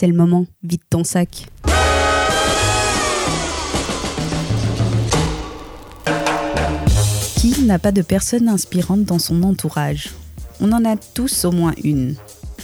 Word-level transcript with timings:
C'est 0.00 0.06
le 0.06 0.14
moment, 0.14 0.46
vide 0.62 0.82
ton 0.88 1.02
sac. 1.02 1.48
Qui 7.34 7.62
n'a 7.64 7.80
pas 7.80 7.90
de 7.90 8.02
personne 8.02 8.48
inspirante 8.48 9.02
dans 9.02 9.18
son 9.18 9.42
entourage? 9.42 10.10
On 10.60 10.70
en 10.70 10.84
a 10.84 10.94
tous 10.96 11.44
au 11.46 11.50
moins 11.50 11.74
une. 11.82 12.14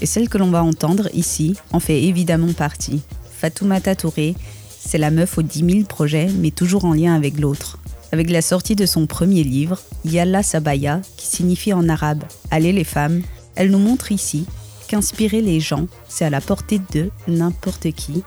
Et 0.01 0.07
celle 0.07 0.29
que 0.29 0.39
l'on 0.39 0.53
va 0.53 0.63
entendre 0.63 1.09
ici 1.13 1.57
en 1.73 1.81
fait 1.81 2.05
évidemment 2.05 2.53
partie. 2.53 3.03
Fatoumata 3.33 3.97
Touré, 3.97 4.37
c'est 4.79 4.99
la 4.99 5.11
meuf 5.11 5.37
aux 5.37 5.43
10 5.43 5.69
000 5.69 5.87
projets, 5.89 6.29
mais 6.39 6.53
toujours 6.53 6.85
en 6.85 6.93
lien 6.93 7.17
avec 7.17 7.41
l'autre. 7.41 7.81
Avec 8.13 8.31
la 8.31 8.43
sortie 8.43 8.77
de 8.77 8.87
son 8.87 9.09
premier 9.09 9.43
livre, 9.43 9.81
Yalla 10.05 10.45
Sabaya, 10.45 11.01
qui 11.17 11.27
signifie 11.27 11.73
en 11.73 11.89
arabe 11.89 12.23
Allez 12.53 12.73
les 12.73 12.85
femmes, 12.85 13.23
elle 13.57 13.73
nous 13.73 13.81
montre 13.81 14.13
ici 14.13 14.47
qu'inspirer 14.87 15.41
les 15.41 15.61
gens, 15.61 15.87
c'est 16.09 16.25
à 16.25 16.31
la 16.31 16.41
portée 16.41 16.81
de 16.93 17.11
n'importe 17.29 17.91
qui, 17.93 18.23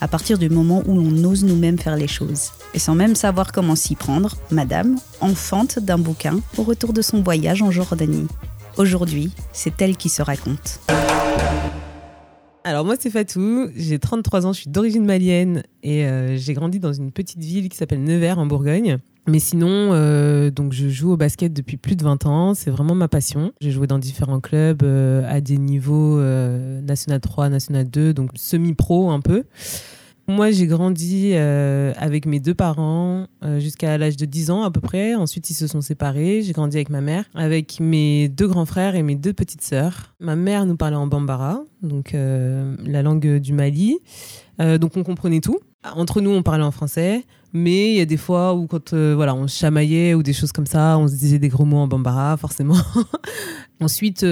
à 0.00 0.08
partir 0.08 0.36
du 0.38 0.50
moment 0.50 0.82
où 0.86 0.96
l'on 0.96 1.24
ose 1.24 1.44
nous-mêmes 1.44 1.78
faire 1.78 1.96
les 1.96 2.08
choses. 2.08 2.50
Et 2.74 2.78
sans 2.78 2.94
même 2.94 3.14
savoir 3.14 3.52
comment 3.52 3.76
s'y 3.76 3.94
prendre, 3.94 4.36
Madame 4.50 4.96
enfante 5.20 5.78
d'un 5.78 5.98
bouquin 5.98 6.40
au 6.58 6.62
retour 6.62 6.92
de 6.92 7.02
son 7.02 7.22
voyage 7.22 7.62
en 7.62 7.70
Jordanie. 7.70 8.26
Aujourd'hui, 8.76 9.30
c'est 9.52 9.80
elle 9.80 9.96
qui 9.96 10.08
se 10.08 10.22
raconte. 10.22 10.80
Alors 12.64 12.84
moi 12.84 12.94
c'est 12.98 13.10
Fatou, 13.10 13.68
j'ai 13.74 13.98
33 13.98 14.46
ans, 14.46 14.52
je 14.52 14.60
suis 14.60 14.70
d'origine 14.70 15.04
malienne 15.04 15.64
et 15.82 16.04
euh, 16.04 16.36
j'ai 16.36 16.54
grandi 16.54 16.78
dans 16.78 16.92
une 16.92 17.10
petite 17.10 17.40
ville 17.40 17.68
qui 17.68 17.76
s'appelle 17.76 18.02
Nevers 18.04 18.38
en 18.38 18.46
Bourgogne. 18.46 18.98
Mais 19.26 19.40
sinon, 19.40 19.68
euh, 19.68 20.50
donc 20.50 20.72
je 20.72 20.88
joue 20.88 21.12
au 21.12 21.16
basket 21.16 21.52
depuis 21.52 21.76
plus 21.76 21.96
de 21.96 22.04
20 22.04 22.26
ans, 22.26 22.54
c'est 22.54 22.70
vraiment 22.70 22.94
ma 22.94 23.08
passion. 23.08 23.52
J'ai 23.60 23.72
joué 23.72 23.88
dans 23.88 23.98
différents 23.98 24.40
clubs 24.40 24.84
euh, 24.84 25.24
à 25.28 25.40
des 25.40 25.58
niveaux 25.58 26.20
National 26.20 27.20
3, 27.20 27.48
National 27.48 27.90
2, 27.90 28.14
donc 28.14 28.30
semi-pro 28.36 29.10
un 29.10 29.20
peu. 29.20 29.42
Moi, 30.28 30.52
j'ai 30.52 30.66
grandi 30.66 31.32
euh, 31.34 31.92
avec 31.96 32.26
mes 32.26 32.38
deux 32.38 32.54
parents 32.54 33.26
euh, 33.44 33.58
jusqu'à 33.58 33.98
l'âge 33.98 34.16
de 34.16 34.24
10 34.24 34.50
ans 34.50 34.62
à 34.62 34.70
peu 34.70 34.80
près. 34.80 35.14
Ensuite, 35.14 35.50
ils 35.50 35.54
se 35.54 35.66
sont 35.66 35.80
séparés. 35.80 36.42
J'ai 36.42 36.52
grandi 36.52 36.76
avec 36.76 36.90
ma 36.90 37.00
mère, 37.00 37.24
avec 37.34 37.80
mes 37.80 38.28
deux 38.28 38.46
grands 38.46 38.64
frères 38.64 38.94
et 38.94 39.02
mes 39.02 39.16
deux 39.16 39.32
petites 39.32 39.62
sœurs. 39.62 40.14
Ma 40.20 40.36
mère 40.36 40.64
nous 40.64 40.76
parlait 40.76 40.96
en 40.96 41.08
bambara, 41.08 41.64
donc 41.82 42.14
euh, 42.14 42.76
la 42.84 43.02
langue 43.02 43.38
du 43.38 43.52
Mali. 43.52 43.98
donc 44.58 44.96
on 44.96 45.02
comprenait 45.02 45.40
tout. 45.40 45.58
Entre 45.96 46.20
nous, 46.20 46.30
on 46.30 46.44
parlait 46.44 46.62
en 46.62 46.70
français, 46.70 47.24
mais 47.52 47.90
il 47.90 47.96
y 47.96 48.00
a 48.00 48.04
des 48.04 48.16
fois 48.16 48.54
où 48.54 48.68
quand 48.68 48.94
voilà, 48.94 49.34
on 49.34 49.48
chamaillait 49.48 50.14
ou 50.14 50.22
des 50.22 50.32
choses 50.32 50.52
comme 50.52 50.66
ça, 50.66 50.96
on 50.98 51.08
se 51.08 51.16
disait 51.16 51.40
des 51.40 51.48
gros 51.48 51.64
mots 51.64 51.78
en 51.78 51.88
bambara, 51.88 52.36
forcément. 52.36 52.76
Ensuite 53.80 54.24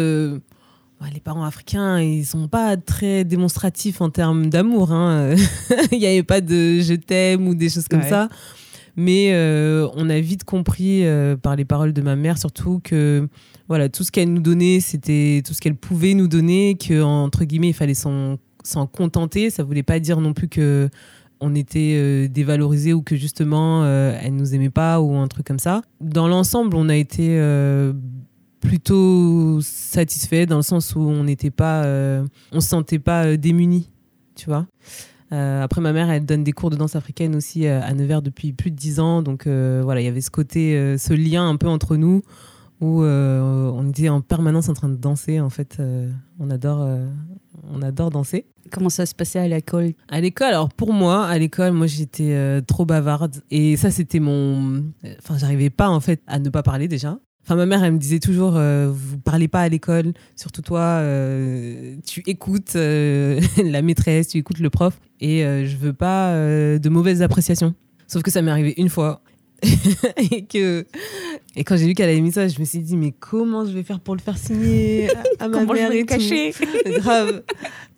les 1.09 1.21
parents 1.21 1.45
africains, 1.45 2.01
ils 2.01 2.27
sont 2.27 2.49
pas 2.49 2.77
très 2.77 3.25
démonstratifs 3.25 4.01
en 4.01 4.11
termes 4.11 4.51
d'amour. 4.51 4.93
Hein. 4.93 5.35
Il 5.93 5.99
n'y 5.99 6.07
avait 6.07 6.23
pas 6.23 6.41
de 6.41 6.81
je 6.81 6.95
t'aime 6.95 7.49
ou 7.49 7.55
des 7.55 7.71
choses 7.71 7.89
comme 7.89 8.03
ça. 8.03 8.29
Mais 8.97 9.31
euh, 9.33 9.89
on 9.95 10.11
a 10.11 10.21
vite 10.21 10.45
compris 10.45 11.07
euh, 11.07 11.37
par 11.37 11.57
les 11.57 11.65
paroles 11.65 11.93
de 11.93 12.03
ma 12.03 12.17
mère, 12.17 12.39
surtout 12.39 12.81
que 12.83 13.29
voilà, 13.69 13.89
tout 13.89 14.05
ce 14.05 14.11
qu'elle 14.11 14.33
nous 14.33 14.43
donnait, 14.43 14.81
c'était 14.81 15.43
tout 15.47 15.55
ce 15.55 15.61
qu'elle 15.61 15.77
pouvait 15.77 16.15
nous 16.15 16.29
donner, 16.29 16.77
que 16.77 17.01
entre 17.01 17.45
guillemets, 17.45 17.69
il 17.69 17.75
fallait 17.75 17.95
s'en 17.95 18.39
contenter. 18.93 19.49
Ça 19.49 19.63
voulait 19.63 19.85
pas 19.85 20.01
dire 20.01 20.21
non 20.21 20.35
plus 20.35 20.49
que 20.49 20.91
on 21.41 21.55
était 21.55 21.95
euh, 21.97 22.29
dévalorisé 22.29 22.93
ou 22.93 23.01
que 23.01 23.17
justement 23.17 23.87
elle 23.87 24.35
nous 24.35 24.55
aimait 24.55 24.69
pas 24.69 25.01
ou 25.01 25.17
un 25.17 25.29
truc 25.29 25.47
comme 25.47 25.59
ça. 25.59 25.81
Dans 26.01 26.29
l'ensemble, 26.29 26.77
on 26.77 26.89
a 26.91 26.97
été 26.97 27.39
plutôt 28.61 29.61
satisfait 29.63 30.47
dans 30.47 30.57
le 30.57 30.63
sens 30.63 30.95
où 30.95 31.01
on 31.01 31.25
n'était 31.25 31.51
pas, 31.51 31.85
euh, 31.85 32.25
on 32.53 32.61
se 32.61 32.69
sentait 32.69 32.99
pas 32.99 33.25
euh, 33.25 33.37
démunis, 33.37 33.91
tu 34.37 34.47
vois. 34.47 34.67
Euh, 35.33 35.63
après, 35.63 35.81
ma 35.81 35.93
mère, 35.93 36.11
elle 36.11 36.27
donne 36.27 36.45
des 36.45 36.53
cours 36.53 36.71
de 36.71 36.77
danse 36.77 36.97
africaine 36.97 37.35
aussi 37.37 37.67
à 37.67 37.93
Nevers 37.95 38.23
depuis 38.23 38.53
plus 38.53 38.71
de 38.71 38.77
dix 38.77 39.01
ans, 39.01 39.23
donc 39.23 39.47
voilà, 39.47 40.01
il 40.01 40.05
y 40.05 40.09
avait 40.09 40.21
ce 40.21 40.31
côté, 40.31 40.97
ce 40.99 41.13
lien 41.15 41.49
un 41.49 41.57
peu 41.57 41.69
entre 41.69 41.97
nous 41.97 42.23
où 42.81 43.03
on 43.03 43.89
était 43.91 44.09
en 44.09 44.23
permanence 44.23 44.69
en 44.69 44.75
train 44.75 44.89
de 44.89 44.97
danser. 44.97 45.39
En 45.39 45.51
fait, 45.51 45.81
on 46.41 46.51
adore, 46.51 46.85
on 47.73 47.81
adore 47.81 48.11
danser. 48.11 48.47
Comment 48.73 48.89
ça 48.89 49.07
se 49.07 49.15
passait 49.15 49.39
à 49.39 49.47
l'école? 49.47 49.93
À 50.09 50.21
l'école, 50.21 50.49
alors 50.49 50.71
pour 50.71 50.93
moi, 50.93 51.27
à 51.27 51.39
l'école, 51.39 51.75
moi 51.75 51.87
j'étais 51.87 52.61
trop 52.67 52.85
bavarde 52.85 53.37
et 53.53 53.77
ça 53.77 53.93
c'était 53.93 54.19
mon, 54.19 54.83
enfin 55.21 55.39
j'arrivais 55.39 55.71
pas 55.71 55.91
en 55.91 56.01
fait 56.01 56.23
à 56.27 56.41
ne 56.41 56.49
pas 56.49 56.65
parler 56.65 56.89
déjà. 56.89 57.21
Enfin, 57.45 57.57
ma 57.57 57.67
mère, 57.67 57.83
elle 57.83 57.93
me 57.93 57.99
disait 57.99 58.21
toujours, 58.21 58.57
euh, 58.57 58.91
vous 58.93 59.19
parlez 59.19 59.49
pas 59.49 59.61
à 59.61 59.69
l'école, 59.69 60.13
surtout 60.37 60.63
toi, 60.63 60.81
euh, 60.81 61.97
tu 62.07 62.23
écoutes 62.27 62.77
euh, 62.77 63.41
la 63.65 63.83
maîtresse, 63.83 64.29
tu 64.29 64.39
écoutes 64.39 64.61
le 64.61 64.71
prof, 64.71 65.01
et 65.21 65.41
je 65.43 65.77
veux 65.77 65.93
pas 65.93 66.35
de 66.35 66.89
mauvaises 66.89 67.23
appréciations. 67.23 67.75
Sauf 68.07 68.23
que 68.23 68.31
ça 68.31 68.43
m'est 68.43 68.51
arrivé 68.51 68.75
une 68.77 68.89
fois, 68.89 69.23
et 70.33 70.45
que 70.45 70.87
et 71.57 71.65
quand 71.65 71.77
j'ai 71.77 71.87
vu 71.87 71.95
qu'elle 71.95 72.09
avait 72.09 72.21
mis 72.21 72.33
ça, 72.33 72.49
je 72.49 72.59
me 72.59 72.65
suis 72.65 72.79
dit 72.79 72.97
mais 72.97 73.13
comment 73.13 73.67
je 73.67 73.73
vais 73.73 73.83
faire 73.83 74.01
pour 74.01 74.15
le 74.15 74.21
faire 74.21 74.39
signer 74.39 75.11
à, 75.39 75.49
ma 75.49 75.59
comment 75.59 75.75
mère 75.75 75.89
je 75.89 75.93
vais 75.93 75.99
et 75.99 76.01
le 76.01 76.07
cacher 76.07 76.55
Grave. 76.99 77.43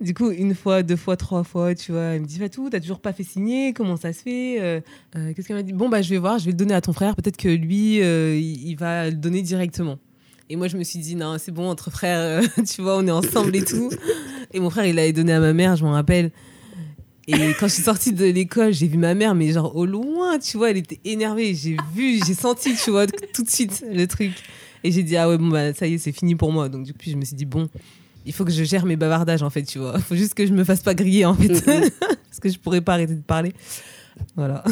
Du 0.01 0.15
coup, 0.15 0.31
une 0.31 0.55
fois, 0.55 0.83
deux 0.83 0.97
fois, 0.97 1.17
trois 1.17 1.45
fois, 1.45 1.75
tu 1.75 1.93
vois, 1.93 2.03
elle 2.03 2.22
me 2.22 2.27
dit 2.27 2.39
Fatou, 2.39 2.71
t'as 2.71 2.81
toujours 2.81 3.01
pas 3.01 3.12
fait 3.12 3.22
signer, 3.22 3.72
comment 3.72 3.97
ça 3.97 4.12
se 4.12 4.22
fait 4.22 4.61
euh, 4.61 4.81
euh, 5.17 5.33
Qu'est-ce 5.34 5.47
qu'elle 5.47 5.56
m'a 5.56 5.62
dit? 5.62 5.72
Bon 5.72 5.89
bah 5.89 6.03
je 6.03 6.11
vais 6.11 6.19
voir, 6.19 6.39
je 6.39 6.47
vais 6.47 6.51
le 6.51 6.56
donner 6.56 6.75
à 6.75 6.81
ton 6.81 6.93
frère, 6.93 7.15
peut-être 7.15 7.37
que 7.37 7.49
lui 7.49 8.03
euh, 8.03 8.37
il 8.37 8.75
va 8.75 9.11
le 9.11 9.17
donner 9.17 9.43
directement. 9.43 9.99
Et 10.51 10.56
moi 10.56 10.69
je 10.69 10.77
me 10.77 10.84
suis 10.84 10.99
dit 10.99 11.15
non, 11.15 11.37
c'est 11.39 11.53
bon 11.53 11.69
entre 11.69 11.91
frères, 11.91 12.43
tu 12.69 12.83
vois, 12.83 12.97
on 12.97 13.06
est 13.06 13.12
ensemble 13.12 13.55
et 13.55 13.65
tout. 13.65 13.91
Et 14.53 14.61
mon 14.61 14.71
frère 14.71 14.87
il 14.87 14.97
l'avait 14.97 15.12
donné 15.12 15.33
à 15.33 15.41
ma 15.41 15.53
mère, 15.53 15.77
je 15.77 15.84
m'en 15.84 15.93
rappelle. 15.93 16.33
Et 17.28 17.55
quand 17.59 17.69
je 17.69 17.75
suis 17.75 17.83
sortie 17.83 18.12
de 18.12 18.25
l'école, 18.25 18.72
j'ai 18.72 18.88
vu 18.88 18.99
ma 18.99 19.15
mère, 19.15 19.34
mais 19.34 19.53
genre 19.53 19.77
au 19.77 19.87
loin, 19.87 20.38
tu 20.38 20.56
vois, 20.56 20.71
elle 20.71 20.78
était 20.78 20.99
énervée. 21.05 21.55
J'ai 21.55 21.77
vu, 21.94 22.21
j'ai 22.27 22.34
senti, 22.34 22.75
tu 22.75 22.91
vois, 22.91 23.06
tout 23.06 23.44
de 23.44 23.50
suite 23.50 23.84
le 23.88 24.06
truc. 24.06 24.33
Et 24.84 24.91
j'ai 24.91 25.03
dit, 25.05 25.16
ah 25.16 25.28
ouais, 25.28 25.38
bon, 25.38 25.49
bah, 25.49 25.72
ça 25.72 25.87
y 25.87 25.94
est, 25.94 25.99
c'est 25.99 26.12
fini 26.12 26.34
pour 26.34 26.53
moi. 26.53 26.69
Donc, 26.69 26.84
du 26.84 26.93
coup, 26.93 26.99
je 27.06 27.15
me 27.15 27.25
suis 27.25 27.37
dit, 27.37 27.44
bon, 27.44 27.69
il 28.27 28.33
faut 28.33 28.44
que 28.44 28.50
je 28.50 28.65
gère 28.65 28.84
mes 28.84 28.97
bavardages, 28.97 29.43
en 29.43 29.50
fait, 29.50 29.62
tu 29.62 29.78
vois. 29.78 29.94
Il 29.97 30.03
faut 30.03 30.16
juste 30.16 30.34
que 30.34 30.47
je 30.47 30.53
me 30.53 30.65
fasse 30.65 30.83
pas 30.83 30.94
griller, 30.94 31.25
en 31.25 31.34
fait. 31.34 31.65
Parce 32.00 32.41
que 32.41 32.49
je 32.49 32.59
pourrais 32.59 32.81
pas 32.81 32.94
arrêter 32.94 33.15
de 33.15 33.22
parler. 33.22 33.53
Voilà. 34.34 34.65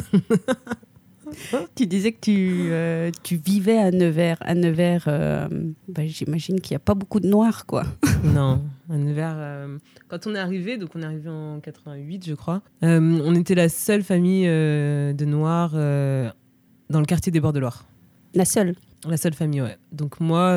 tu 1.76 1.86
disais 1.86 2.12
que 2.12 2.20
tu, 2.20 2.68
euh, 2.70 3.10
tu 3.22 3.36
vivais 3.36 3.78
à 3.78 3.92
Nevers. 3.92 4.38
À 4.40 4.54
Nevers, 4.54 5.04
euh, 5.06 5.48
bah, 5.88 6.02
j'imagine 6.06 6.60
qu'il 6.60 6.72
n'y 6.72 6.76
a 6.76 6.80
pas 6.80 6.94
beaucoup 6.94 7.20
de 7.20 7.28
noirs, 7.28 7.66
quoi. 7.66 7.84
non, 8.34 8.62
à 8.88 8.96
Nevers, 8.96 9.36
euh, 9.36 9.78
quand 10.08 10.26
on 10.26 10.34
est 10.34 10.38
arrivé, 10.38 10.76
donc 10.78 10.90
on 10.94 11.02
est 11.02 11.04
arrivé 11.04 11.28
en 11.28 11.60
88, 11.60 12.26
je 12.26 12.34
crois, 12.34 12.62
on 12.82 13.34
était 13.34 13.54
la 13.54 13.68
seule 13.68 14.02
famille 14.02 14.46
de 14.46 15.24
noirs 15.24 15.72
dans 15.72 17.00
le 17.00 17.06
quartier 17.06 17.32
des 17.32 17.40
Bords 17.40 17.52
de 17.52 17.60
Loire. 17.60 17.84
La 18.34 18.44
seule 18.44 18.74
La 19.08 19.16
seule 19.16 19.34
famille, 19.34 19.62
ouais. 19.62 19.76
Donc 19.92 20.20
moi, 20.20 20.56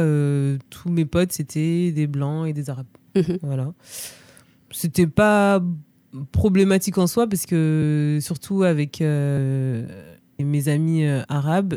tous 0.69 0.90
mes 0.90 1.06
potes, 1.06 1.31
c'était 1.31 1.91
des 1.91 2.07
blancs 2.07 2.47
et 2.47 2.53
des 2.53 2.69
arabes. 2.69 2.88
Mhm. 3.16 3.40
Voilà. 3.41 3.74
C'était 4.72 5.07
pas 5.07 5.63
problématique 6.31 6.97
en 6.97 7.07
soi 7.07 7.28
parce 7.28 7.45
que 7.45 8.19
surtout 8.22 8.63
avec 8.63 9.01
mes 10.44 10.68
amis 10.68 11.06
euh, 11.06 11.22
arabes, 11.30 11.75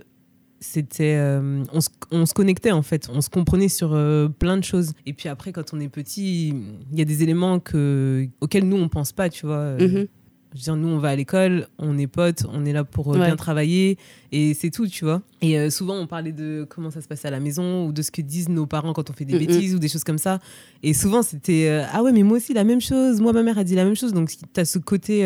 c'était 0.60 1.16
euh, 1.16 1.62
on, 1.72 1.80
se, 1.80 1.88
on, 2.10 2.26
se, 2.26 2.34
connectait 2.34 2.72
en 2.72 2.82
fait. 2.82 3.08
On 3.12 3.20
se 3.20 3.30
comprenait 3.30 3.68
sur 3.68 3.92
euh, 3.92 4.28
plein 4.28 4.56
de 4.56 4.64
choses. 4.64 4.92
Et 5.04 5.12
puis 5.12 5.28
après 5.28 5.52
quand 5.52 5.74
on 5.74 5.80
est 5.80 5.88
petit 5.88 6.48
il 6.48 6.98
y 6.98 7.02
a 7.02 7.04
des 7.04 7.22
éléments 7.22 7.60
que 7.60 8.26
auxquels 8.40 8.66
nous 8.66 8.76
on 8.76 8.88
pense 8.88 9.12
pas 9.12 9.28
tu 9.28 9.46
vois 9.46 9.76
mm-hmm. 9.76 9.90
je 9.90 10.58
veux 10.58 10.62
dire, 10.62 10.76
nous 10.76 10.88
on 10.88 10.98
va 10.98 11.10
à 11.10 11.16
l'école 11.16 11.68
on 11.78 11.98
est 11.98 12.06
potes 12.06 12.44
on 12.52 12.64
est 12.64 12.72
là 12.72 12.84
pour 12.84 13.12
bien 13.12 13.36
travailler. 13.36 13.98
Et 14.32 14.54
c'est 14.54 14.70
tout 14.70 14.86
tu 14.86 15.04
vois. 15.04 15.22
Et 15.42 15.70
souvent 15.70 15.94
on 15.96 16.06
parlait 16.06 16.32
de 16.32 16.66
comment 16.68 16.90
ça 16.90 17.00
se 17.00 17.08
passait 17.08 17.28
à 17.28 17.32
la 17.32 17.40
maison 17.40 17.86
ou 17.86 17.92
de 17.92 18.02
ce 18.02 18.10
que 18.10 18.22
disent 18.22 18.48
nos 18.48 18.66
parents 18.66 18.92
quand 18.92 19.10
on 19.10 19.12
fait 19.12 19.24
des 19.24 19.38
bêtises 19.38 19.74
ou 19.74 19.78
des 19.78 19.88
choses 19.88 20.04
comme 20.04 20.18
ça. 20.18 20.38
Et 20.82 20.94
souvent 20.94 21.22
c'était 21.22 21.84
ah 21.92 22.02
ouais 22.02 22.12
mais 22.12 22.22
moi 22.22 22.38
aussi 22.38 22.54
la 22.54 22.64
même 22.64 22.80
chose. 22.80 23.20
Moi 23.20 23.32
ma 23.32 23.42
mère 23.42 23.58
a 23.58 23.64
dit 23.64 23.74
la 23.74 23.84
même 23.84 23.96
chose. 23.96 24.12
Donc 24.12 24.30
tu 24.30 24.60
as 24.60 24.64
ce 24.64 24.78
côté 24.78 25.24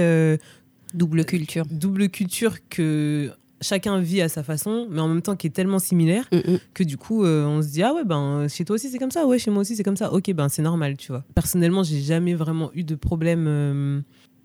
Double 0.94 1.25
culture. 1.25 1.66
Double 1.70 2.08
culture 2.08 2.56
que 2.69 3.31
chacun 3.60 3.98
vit 4.00 4.20
à 4.20 4.28
sa 4.28 4.42
façon, 4.42 4.86
mais 4.90 5.00
en 5.00 5.08
même 5.08 5.22
temps 5.22 5.36
qui 5.36 5.46
est 5.46 5.50
tellement 5.50 5.78
similaire 5.78 6.28
mm, 6.32 6.52
mm. 6.52 6.58
que 6.74 6.82
du 6.82 6.96
coup, 6.96 7.24
euh, 7.24 7.46
on 7.46 7.62
se 7.62 7.68
dit 7.68 7.82
ah 7.82 7.92
ouais 7.94 8.04
ben 8.04 8.48
chez 8.48 8.64
toi 8.64 8.74
aussi 8.74 8.88
c'est 8.88 8.98
comme 8.98 9.10
ça, 9.10 9.26
ouais 9.26 9.38
chez 9.38 9.50
moi 9.50 9.60
aussi 9.60 9.76
c'est 9.76 9.82
comme 9.82 9.96
ça. 9.96 10.12
Ok 10.12 10.32
ben 10.32 10.48
c'est 10.48 10.62
normal, 10.62 10.96
tu 10.96 11.12
vois. 11.12 11.24
Personnellement, 11.34 11.82
j'ai 11.82 12.00
jamais 12.00 12.34
vraiment 12.34 12.70
eu 12.74 12.84
de 12.84 12.94
problème 12.94 13.46
euh, 13.46 14.00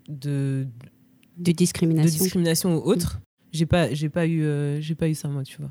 de 0.08 0.66
de 1.38 1.52
discrimination, 1.52 2.04
de 2.06 2.22
discrimination 2.22 2.76
ou 2.76 2.80
autre. 2.80 3.20
J'ai 3.52 3.66
pas 3.66 3.92
j'ai 3.92 4.08
pas 4.08 4.26
eu 4.26 4.42
euh, 4.42 4.80
j'ai 4.80 4.94
pas 4.94 5.08
eu 5.08 5.14
ça 5.14 5.28
moi, 5.28 5.42
tu 5.42 5.58
vois. 5.58 5.70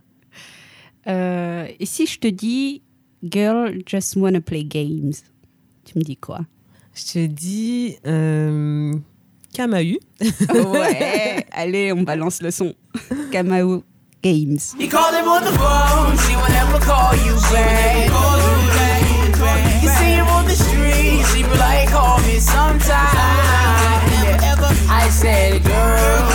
et 1.07 1.85
si 1.85 2.05
je 2.07 2.19
te 2.19 2.27
dis 2.27 2.81
girl 3.23 3.79
just 3.85 4.15
wanna 4.15 4.41
play 4.41 4.63
games, 4.63 5.13
tu 5.83 5.97
me 5.97 6.03
dis 6.03 6.17
quoi? 6.17 6.41
Je 6.93 7.13
te 7.13 7.25
dis 7.25 7.97
Kamau. 9.55 9.97
ouais, 10.73 11.45
allez, 11.51 11.91
on 11.91 12.03
balance 12.03 12.41
le 12.41 12.51
son. 12.51 12.73
Kamau 13.31 13.83
Games. 14.21 14.75
You 14.79 14.89
call 14.89 15.11
them 15.11 15.27
on 15.27 15.43
the 15.43 15.51
phone, 15.51 16.17
she 16.25 16.35
will 16.35 16.49
never 16.49 16.79
call 16.79 17.15
you 17.15 17.35
back. 17.53 18.09
You 19.81 19.89
see 19.89 20.13
him 20.15 20.27
on 20.27 20.45
the 20.45 20.55
street, 20.55 21.23
she 21.31 21.43
be 21.43 21.57
like, 21.57 21.89
call 21.89 22.19
me 22.21 22.39
sometime. 22.39 23.15
said, 25.11 25.63
girl, 25.63 26.27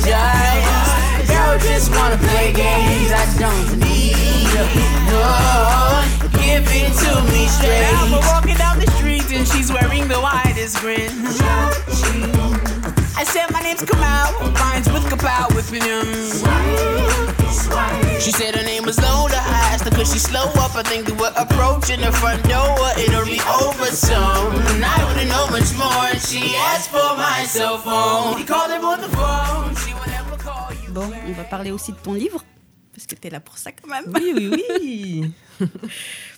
just, 0.00 1.28
girl, 1.28 1.58
just 1.58 1.90
wanna 1.90 2.16
play 2.16 2.52
games. 2.52 3.12
I 3.12 3.26
don't 3.38 3.78
need 3.78 4.16
no, 4.56 6.30
give 6.32 6.64
it 6.66 6.92
to 7.04 7.32
me 7.32 7.46
straight. 7.46 7.82
Now 7.92 8.10
we're 8.10 8.26
walking 8.26 8.56
down 8.56 8.78
the 8.78 8.90
street 8.92 9.30
and 9.30 9.46
she's 9.46 9.70
wearing 9.70 10.08
the 10.08 10.20
widest 10.20 10.78
grin. 10.80 11.12
I 13.18 13.24
said 13.24 13.50
my 13.52 13.60
name's 13.62 13.82
Kamal, 13.82 14.32
rhymes 14.52 14.88
with 14.92 15.04
Kapow 15.04 15.54
with 15.54 15.70
him. 15.70 16.04
She 18.20 18.32
said 18.32 18.54
her 18.56 18.62
name 18.64 18.84
was 18.84 18.98
Lola. 19.00 19.30
I 19.32 19.70
asked 19.72 19.84
her 19.84 19.90
could 19.90 20.06
she 20.06 20.18
slow 20.18 20.46
up? 20.64 20.74
I 20.74 20.82
think 20.82 21.06
we 21.06 21.14
were 21.14 21.32
approaching 21.36 22.00
the 22.00 22.12
front 22.12 22.42
door. 22.44 22.76
It'll 22.98 23.24
be 23.24 23.40
over 23.62 23.86
soon. 23.86 24.82
I 24.82 25.04
wouldn't 25.06 25.30
know 25.30 25.46
much 25.50 25.70
more. 25.78 26.08
She 26.20 26.54
asked 26.72 26.90
for 26.90 27.16
my 27.16 27.44
cell 27.46 27.78
phone. 27.78 28.36
He 28.38 28.44
called 28.44 28.70
her 28.70 28.84
on 28.84 29.00
the 29.00 29.08
phone. 29.08 29.74
She 29.76 29.94
would 29.94 30.08
never 30.08 30.36
call 30.36 30.68
you. 30.82 30.92
Bon, 30.92 31.10
on 31.28 31.32
va 31.32 31.44
parler 31.44 31.70
aussi 31.70 31.92
de 31.92 31.98
ton 31.98 32.14
livre, 32.14 32.44
parce 32.94 33.06
que 33.06 33.14
tu 33.14 33.26
es 33.28 33.30
là 33.30 33.40
pour 33.40 33.58
ça 33.58 33.70
quand 33.72 33.88
même. 33.88 34.04
Oui, 34.14 34.32
oui, 34.36 34.64
oui. 34.80 35.32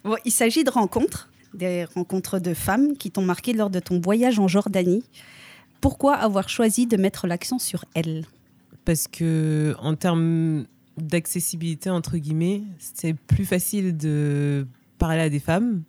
Bon, 0.05 0.17
il 0.25 0.33
s'agit 0.33 0.63
de 0.65 0.71
rencontres, 0.71 1.29
des 1.55 1.85
rencontres 1.85 2.39
de 2.39 2.55
femmes 2.55 2.97
qui 2.97 3.11
t'ont 3.11 3.23
marqué 3.23 3.53
lors 3.53 3.71
de 3.71 3.81
ton 3.81 4.01
voyage 4.01 4.39
en 4.39 4.47
Jordanie. 4.49 5.05
Pourquoi 5.81 6.15
avoir 6.15 6.49
choisi 6.49 6.87
de 6.87 6.97
mettre 6.97 7.27
l'accent 7.27 7.59
sur 7.59 7.85
elles 7.95 8.25
Parce 8.85 9.07
que 9.09 9.75
en 9.81 9.95
termes 9.95 10.65
d'accessibilité, 10.97 11.91
entre 11.91 12.17
guillemets, 12.19 12.63
c'est 12.79 13.15
plus 13.15 13.45
facile 13.45 13.97
de 13.97 14.67
parler 14.99 15.21
à 15.21 15.29
des 15.31 15.39
femmes 15.39 15.83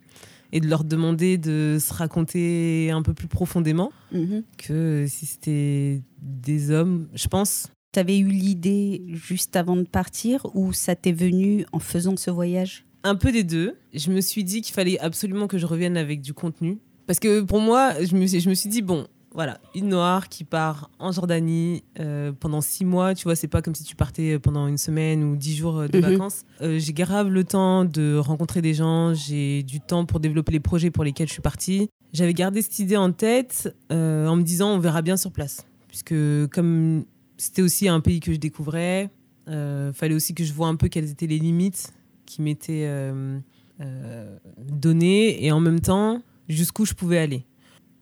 et 0.52 0.60
de 0.60 0.68
leur 0.68 0.84
demander 0.84 1.38
de 1.38 1.78
se 1.80 1.92
raconter 1.92 2.90
un 2.92 3.02
peu 3.02 3.12
plus 3.14 3.28
profondément 3.28 3.92
Mhm. 4.12 4.42
que 4.58 5.06
si 5.08 5.26
c'était 5.26 6.02
des 6.22 6.70
hommes, 6.70 7.08
je 7.14 7.28
pense. 7.28 7.68
T'avais 7.92 8.18
eu 8.18 8.28
l'idée 8.28 9.02
juste 9.08 9.56
avant 9.56 9.76
de 9.76 9.82
partir 9.82 10.46
ou 10.54 10.72
ça 10.72 10.94
t'est 10.94 11.12
venu 11.12 11.64
en 11.72 11.80
faisant 11.80 12.16
ce 12.16 12.30
voyage? 12.30 12.84
Un 13.02 13.16
peu 13.16 13.32
des 13.32 13.42
deux. 13.44 13.76
Je 13.94 14.10
me 14.12 14.20
suis 14.20 14.44
dit 14.44 14.60
qu'il 14.60 14.74
fallait 14.74 14.98
absolument 15.00 15.46
que 15.48 15.58
je 15.58 15.66
revienne 15.66 15.96
avec 15.96 16.20
du 16.20 16.34
contenu. 16.34 16.78
Parce 17.06 17.18
que 17.18 17.40
pour 17.40 17.60
moi, 17.60 17.94
je 18.04 18.14
me, 18.14 18.26
suis- 18.26 18.40
je 18.40 18.48
me 18.48 18.54
suis 18.54 18.68
dit, 18.68 18.82
bon, 18.82 19.06
voilà, 19.32 19.58
une 19.74 19.88
noire 19.88 20.28
qui 20.28 20.42
part 20.44 20.90
en 20.98 21.12
Jordanie 21.12 21.84
euh, 22.00 22.32
pendant 22.32 22.60
six 22.60 22.84
mois, 22.84 23.14
tu 23.14 23.24
vois, 23.24 23.36
c'est 23.36 23.46
pas 23.48 23.62
comme 23.62 23.74
si 23.76 23.84
tu 23.84 23.94
partais 23.94 24.38
pendant 24.38 24.66
une 24.66 24.78
semaine 24.78 25.22
ou 25.22 25.36
dix 25.36 25.56
jours 25.56 25.82
de 25.88 25.98
Mhm. 25.98 26.02
vacances. 26.10 26.42
Euh, 26.62 26.78
j'ai 26.78 26.92
grave 26.92 27.28
le 27.28 27.44
temps 27.44 27.84
de 27.84 28.16
rencontrer 28.16 28.60
des 28.60 28.74
gens, 28.74 29.14
j'ai 29.14 29.62
du 29.62 29.80
temps 29.80 30.04
pour 30.04 30.18
développer 30.20 30.52
les 30.52 30.60
projets 30.60 30.90
pour 30.90 31.04
lesquels 31.04 31.28
je 31.28 31.32
suis 31.34 31.42
partie. 31.42 31.88
J'avais 32.12 32.34
gardé 32.34 32.60
cette 32.60 32.78
idée 32.80 32.96
en 32.96 33.12
tête 33.12 33.72
euh, 33.92 34.26
en 34.26 34.34
me 34.36 34.42
disant, 34.42 34.70
on 34.74 34.78
verra 34.80 35.00
bien 35.02 35.16
sur 35.16 35.30
place. 35.30 35.64
Puisque 35.88 36.14
comme 36.52 37.04
c'était 37.36 37.62
aussi 37.62 37.88
un 37.88 38.00
pays 38.00 38.20
que 38.20 38.32
je 38.32 38.36
découvrais, 38.38 39.10
euh, 39.48 39.92
fallait 39.92 40.14
aussi 40.14 40.34
que 40.34 40.44
je 40.44 40.52
vois 40.52 40.68
un 40.68 40.76
peu 40.76 40.88
quelles 40.88 41.08
étaient 41.10 41.26
les 41.26 41.38
limites 41.38 41.92
qui 42.26 42.42
m'étaient 42.42 42.84
euh, 42.86 43.38
euh, 43.80 44.36
données 44.68 45.44
et 45.44 45.50
en 45.52 45.60
même 45.60 45.80
temps 45.80 46.22
jusqu'où 46.48 46.84
je 46.84 46.94
pouvais 46.94 47.18
aller. 47.18 47.44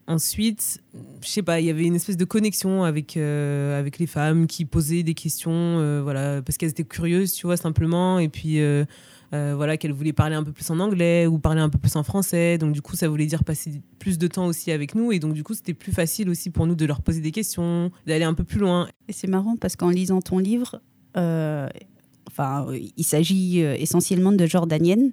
Ensuite, 0.08 0.82
je 1.20 1.28
sais 1.28 1.42
pas, 1.42 1.60
il 1.60 1.66
y 1.66 1.70
avait 1.70 1.84
une 1.84 1.94
espèce 1.94 2.16
de 2.16 2.24
connexion 2.24 2.82
avec, 2.82 3.18
euh, 3.18 3.78
avec 3.78 3.98
les 3.98 4.06
femmes 4.06 4.46
qui 4.46 4.64
posaient 4.64 5.02
des 5.02 5.12
questions, 5.12 5.52
euh, 5.52 6.00
voilà, 6.02 6.40
parce 6.40 6.56
qu'elles 6.56 6.70
étaient 6.70 6.82
curieuses, 6.82 7.34
tu 7.34 7.44
vois, 7.44 7.58
simplement, 7.58 8.18
et 8.18 8.30
puis 8.30 8.58
euh, 8.58 8.86
voilà, 9.30 9.76
qu'elles 9.76 9.92
voulaient 9.92 10.14
parler 10.14 10.34
un 10.34 10.42
peu 10.42 10.50
plus 10.50 10.70
en 10.70 10.80
anglais 10.80 11.26
ou 11.26 11.38
parler 11.38 11.60
un 11.60 11.68
peu 11.68 11.76
plus 11.76 11.94
en 11.96 12.04
français, 12.04 12.56
donc 12.56 12.72
du 12.72 12.80
coup, 12.80 12.96
ça 12.96 13.06
voulait 13.06 13.26
dire 13.26 13.44
passer 13.44 13.82
plus 13.98 14.16
de 14.16 14.26
temps 14.28 14.46
aussi 14.46 14.72
avec 14.72 14.94
nous, 14.94 15.12
et 15.12 15.18
donc 15.18 15.34
du 15.34 15.44
coup, 15.44 15.52
c'était 15.52 15.74
plus 15.74 15.92
facile 15.92 16.30
aussi 16.30 16.48
pour 16.48 16.66
nous 16.66 16.74
de 16.74 16.86
leur 16.86 17.02
poser 17.02 17.20
des 17.20 17.30
questions, 17.30 17.92
d'aller 18.06 18.24
un 18.24 18.32
peu 18.32 18.44
plus 18.44 18.60
loin. 18.60 18.88
Et 19.08 19.12
c'est 19.12 19.28
marrant 19.28 19.56
parce 19.56 19.76
qu'en 19.76 19.90
lisant 19.90 20.22
ton 20.22 20.38
livre, 20.38 20.80
enfin, 21.14 22.66
il 22.96 23.04
s'agit 23.04 23.58
essentiellement 23.58 24.32
de 24.32 24.46
Jordaniennes. 24.46 25.12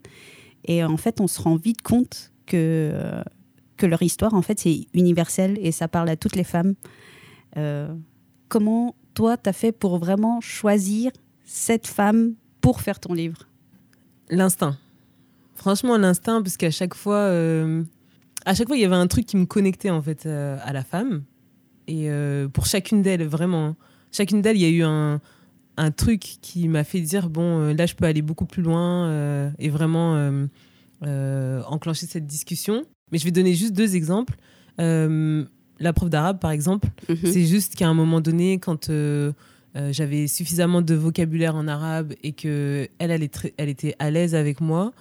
Et 0.63 0.85
en 0.85 0.95
fait, 0.95 1.19
on 1.19 1.27
se 1.27 1.41
rend 1.41 1.57
vite 1.57 1.81
compte 1.81 2.31
que, 2.45 2.93
que 3.77 3.85
leur 3.85 4.01
histoire, 4.01 4.33
en 4.33 4.41
fait, 4.41 4.59
c'est 4.59 4.87
universel 4.93 5.57
et 5.61 5.71
ça 5.71 5.87
parle 5.87 6.09
à 6.09 6.15
toutes 6.15 6.35
les 6.35 6.43
femmes. 6.43 6.75
Euh, 7.57 7.93
comment 8.47 8.95
toi, 9.13 9.37
t'as 9.37 9.53
fait 9.53 9.71
pour 9.71 9.97
vraiment 9.97 10.41
choisir 10.41 11.11
cette 11.43 11.87
femme 11.87 12.35
pour 12.61 12.81
faire 12.81 12.99
ton 12.99 13.13
livre? 13.13 13.47
L'instinct. 14.29 14.77
Franchement, 15.55 15.97
l'instinct, 15.97 16.41
parce 16.41 16.57
qu'à 16.57 16.71
chaque 16.71 16.95
fois, 16.95 17.17
euh, 17.17 17.83
à 18.45 18.53
chaque 18.53 18.67
fois, 18.67 18.77
il 18.77 18.81
y 18.81 18.85
avait 18.85 18.95
un 18.95 19.07
truc 19.07 19.25
qui 19.25 19.37
me 19.37 19.45
connectait 19.45 19.89
en 19.89 20.01
fait 20.01 20.25
euh, 20.25 20.57
à 20.63 20.73
la 20.73 20.83
femme. 20.83 21.23
Et 21.87 22.09
pour 22.51 22.65
chacune 22.65 23.03
d'elles, 23.03 23.27
vraiment, 23.27 23.75
chacune 24.11 24.41
d'elles, 24.41 24.57
il 24.57 24.63
y 24.63 24.65
a 24.65 24.69
eu 24.69 24.81
un, 24.81 25.21
truc 25.95 26.19
qui 26.41 26.67
m'a 26.67 26.83
fait 26.83 26.99
dire 26.99 27.29
bon, 27.29 27.75
là, 27.75 27.85
je 27.85 27.93
peux 27.93 28.05
aller 28.05 28.23
beaucoup 28.23 28.47
plus 28.47 28.63
loin 28.63 29.53
et 29.59 29.69
vraiment 29.69 30.47
enclencher 31.03 32.07
cette 32.07 32.25
discussion. 32.25 32.87
Mais 33.11 33.17
je 33.17 33.25
vais 33.25 33.31
donner 33.31 33.53
juste 33.53 33.73
deux 33.73 33.95
exemples. 33.95 34.35
Euh, 34.79 35.43
la 35.79 35.93
prof 35.93 36.09
d'arabe, 36.09 36.39
par 36.39 36.51
exemple, 36.51 36.87
c'est 37.25 37.45
juste 37.45 37.75
qu'à 37.75 37.87
un 37.87 37.93
moment 37.93 38.21
donné, 38.21 38.59
quand 38.59 38.89
euh, 38.89 39.31
euh, 39.75 39.91
j'avais 39.91 40.27
suffisamment 40.27 40.81
de 40.81 40.95
vocabulaire 40.95 41.55
en 41.55 41.67
arabe 41.67 42.13
et 42.23 42.31
que 42.31 42.87
elle, 42.97 43.11
elle, 43.11 43.23
est 43.23 43.33
très- 43.33 43.53
elle 43.57 43.69
était 43.69 43.95
à 43.99 44.09
l'aise 44.09 44.33
avec 44.35 44.61
moi, 44.61 44.93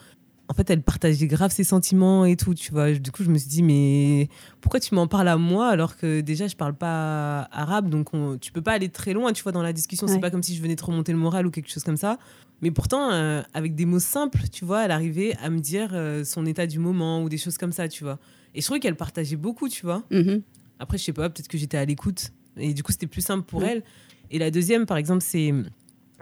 en 0.55 0.57
fait, 0.57 0.71
elle 0.71 0.83
partageait 0.83 1.27
grave 1.27 1.51
ses 1.51 1.65
sentiments 1.65 2.25
et 2.25 2.37
tout, 2.37 2.55
tu 2.55 2.71
vois. 2.71 2.93
Du 2.93 3.11
coup, 3.11 3.25
je 3.25 3.29
me 3.31 3.37
suis 3.39 3.49
dit, 3.49 3.63
mais 3.65 4.29
pourquoi 4.61 4.79
tu 4.79 4.95
m'en 4.95 5.09
parles 5.09 5.27
à 5.27 5.37
moi 5.37 5.67
alors 5.69 5.97
que 5.97 6.21
déjà, 6.21 6.47
je 6.47 6.55
parle 6.55 6.75
pas 6.75 7.49
arabe, 7.51 7.89
donc 7.91 8.15
on, 8.15 8.39
tu 8.39 8.53
peux 8.53 8.63
pas 8.63 8.71
aller 8.71 8.89
très 8.89 9.15
loin, 9.15 9.33
tu 9.33 9.43
vois, 9.43 9.51
dans 9.51 9.65
la 9.65 9.73
discussion. 9.73 10.07
Ouais. 10.07 10.13
C'est 10.13 10.21
pas 10.21 10.31
comme 10.31 10.45
si 10.45 10.55
je 10.55 10.63
venais 10.63 10.77
te 10.77 10.85
remonter 10.85 11.11
le 11.11 11.19
moral 11.19 11.45
ou 11.49 11.51
quelque 11.51 11.69
chose 11.69 11.83
comme 11.83 11.97
ça. 11.97 12.19
Mais 12.63 12.71
pourtant, 12.71 13.11
euh, 13.11 13.43
avec 13.53 13.75
des 13.75 13.85
mots 13.85 13.99
simples, 13.99 14.43
tu 14.53 14.65
vois, 14.65 14.85
elle 14.85 14.93
arrivait 14.93 15.37
à 15.43 15.51
me 15.51 15.59
dire 15.59 15.91
euh, 15.93 16.23
son 16.23 16.47
état 16.47 16.69
du 16.69 16.79
moment 16.79 17.21
ou 17.25 17.29
des 17.29 17.37
choses 17.37 17.59
comme 17.59 17.73
ça, 17.73 17.89
tu 17.89 18.05
vois. 18.05 18.21
Et 18.55 18.61
je 18.61 18.65
trouvais 18.67 18.79
qu'elle 18.79 18.95
partageait 18.95 19.35
beaucoup, 19.35 19.69
tu 19.69 19.85
vois. 19.85 20.05
Mhm. 20.13 20.41
Après, 20.79 20.99
je 20.99 21.03
sais 21.03 21.13
pas, 21.13 21.29
peut-être 21.31 21.49
que 21.49 21.59
j'étais 21.59 21.79
à 21.79 21.85
l'écoute. 21.85 22.31
Et 22.57 22.75
du 22.75 22.85
coup, 22.85 22.93
c'était 22.93 23.09
plus 23.09 23.23
simple 23.23 23.43
pour 23.43 23.63
Ouais. 23.63 23.71
elle. 23.73 23.83
Et 24.31 24.39
la 24.39 24.53
deuxième, 24.53 24.87
par 24.87 24.99
exemple, 24.99 25.23
c'est 25.27 25.53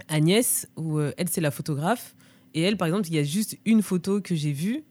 Agnès, 0.08 0.66
où 0.76 0.98
euh, 0.98 1.12
elle, 1.18 1.28
c'est 1.28 1.42
la 1.42 1.50
photographe. 1.50 2.14
Et 2.54 2.62
elle, 2.62 2.76
par 2.76 2.88
exemple, 2.88 3.08
il 3.08 3.14
y 3.14 3.18
a 3.18 3.24
juste 3.24 3.58
une 3.64 3.82
photo 3.82 4.20
que 4.20 4.34
j'ai 4.34 4.52
vue 4.52 4.84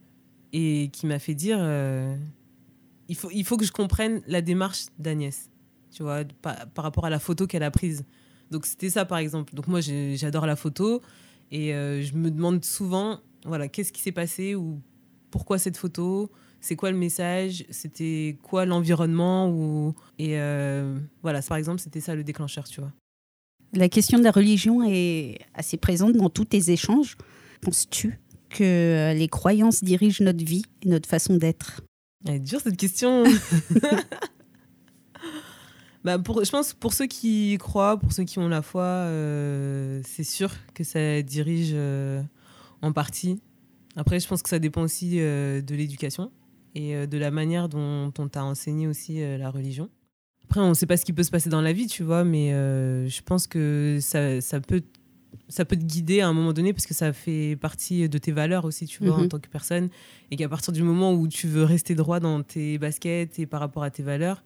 et 0.54 0.90
qui 0.92 1.06
m'a 1.06 1.20
fait 1.20 1.36
dire 1.36 1.58
euh, 1.60 2.16
il, 3.08 3.16
faut, 3.16 3.30
il 3.32 3.46
faut 3.46 3.58
que 3.58 3.66
je 3.66 3.72
comprenne 3.72 4.22
la 4.28 4.42
démarche 4.42 4.86
d'Agnès, 4.98 5.50
tu 5.92 6.04
vois, 6.04 6.24
par, 6.42 6.58
rapport 6.78 7.06
à 7.06 7.10
la 7.10 7.20
photo 7.20 7.48
qu'elle 7.48 7.64
a 7.64 7.72
prise. 7.72 8.06
Donc, 8.50 8.66
c'était 8.66 8.90
ça, 8.90 9.06
par 9.06 9.20
exemple. 9.20 9.54
Donc, 9.54 9.68
moi, 9.68 9.80
j'adore 9.82 10.46
la 10.46 10.56
photo 10.56 11.02
et 11.52 11.74
euh, 11.74 12.02
je 12.02 12.14
me 12.14 12.32
demande 12.32 12.66
souvent, 12.66 13.20
voilà, 13.46 13.68
qu'est-ce 13.68 13.92
qui 13.92 14.02
s'est 14.02 14.12
passé 14.12 14.56
ou 14.56 14.82
pourquoi 15.30 15.58
cette 15.58 15.78
photo? 15.78 16.32
C'est 16.60 16.76
quoi 16.76 16.92
le 16.92 16.98
message? 16.98 17.66
C'était 17.70 18.38
quoi 18.44 18.66
l'environnement 18.66 19.50
ou... 19.50 19.96
Et 20.20 20.40
euh, 20.40 21.00
voilà, 21.24 21.42
par 21.42 21.58
exemple, 21.58 21.80
c'était 21.80 22.02
ça 22.02 22.14
le 22.14 22.24
déclencheur, 22.24 22.68
tu 22.68 22.82
vois. 22.82 22.92
La 23.74 23.90
question 23.90 24.20
de 24.20 24.24
la 24.24 24.32
religion 24.32 24.84
est 24.84 25.40
assez 25.54 25.78
présente 25.78 26.14
dans 26.14 26.30
tous 26.30 26.46
tes 26.46 26.72
échanges. 26.72 27.18
Penses-tu 27.62 28.20
que 28.50 28.64
euh, 28.64 29.14
les 29.14 29.28
croyances 29.28 29.84
dirigent 29.84 30.24
notre 30.24 30.44
vie 30.44 30.64
et 30.84 30.90
notre 30.90 31.08
façon 31.08 31.36
d'être? 31.38 31.82
Elle 32.26 32.36
est 32.36 32.40
dure 32.40 32.62
cette 32.62 32.78
question. 32.78 33.24
bah 36.04 36.20
pour, 36.20 36.44
je 36.44 36.52
pense 36.52 36.74
pour 36.74 36.94
ceux 36.94 37.08
qui 37.08 37.54
y 37.54 37.58
croient, 37.58 37.98
pour 37.98 38.12
ceux 38.12 38.24
qui 38.24 38.40
ont 38.40 38.48
la 38.48 38.62
foi, 38.62 38.84
euh, 38.84 40.02
c'est 40.06 40.24
sûr 40.24 40.52
que 40.74 40.84
ça 40.84 41.22
dirige 41.22 41.72
euh, 41.74 42.22
en 42.82 42.92
partie. 42.92 43.42
Après, 43.96 44.20
je 44.20 44.28
pense 44.28 44.42
que 44.42 44.50
ça 44.50 44.60
dépend 44.60 44.84
aussi 44.84 45.18
euh, 45.20 45.62
de 45.62 45.76
l'éducation 45.76 46.32
et 46.74 47.06
de 47.06 47.18
la 47.18 47.32
manière 47.32 47.68
dont 47.68 48.14
on 48.18 48.30
t'a 48.30 48.46
enseigné 48.46 48.88
aussi 48.88 49.20
la 49.20 49.50
religion. 49.50 49.90
Après, 50.46 50.62
on 50.62 50.70
ne 50.70 50.74
sait 50.74 50.86
pas 50.86 50.96
ce 50.96 51.04
qui 51.04 51.12
peut 51.12 51.24
se 51.24 51.30
passer 51.30 51.50
dans 51.50 51.60
la 51.60 51.74
vie, 51.74 51.88
tu 51.88 52.02
vois, 52.02 52.24
mais 52.24 52.52
je 52.52 53.22
pense 53.24 53.46
que 53.46 53.98
ça, 54.00 54.40
ça, 54.40 54.62
peut, 54.62 54.82
ça 55.48 55.66
peut 55.66 55.76
te 55.76 55.84
guider 55.84 56.22
à 56.22 56.28
un 56.28 56.34
moment 56.34 56.54
donné 56.54 56.74
parce 56.74 56.86
que 56.86 56.94
ça 56.94 57.14
fait 57.14 57.56
partie 57.60 58.08
de 58.10 58.18
tes 58.18 58.32
valeurs 58.32 58.66
aussi, 58.66 58.86
tu 58.86 59.04
vois, 59.06 59.18
Mhm. 59.18 59.26
en 59.26 59.28
tant 59.28 59.40
que 59.40 59.48
personne. 59.50 59.90
Et 60.32 60.36
qu'à 60.36 60.48
partir 60.50 60.72
du 60.74 60.84
moment 60.84 61.14
où 61.14 61.28
tu 61.28 61.48
veux 61.48 61.64
rester 61.64 61.96
droit 61.96 62.20
dans 62.20 62.42
tes 62.44 62.78
baskets 62.78 63.40
et 63.40 63.46
par 63.46 63.60
rapport 63.60 63.84
à 63.84 63.90
tes 63.92 64.04
valeurs, 64.04 64.44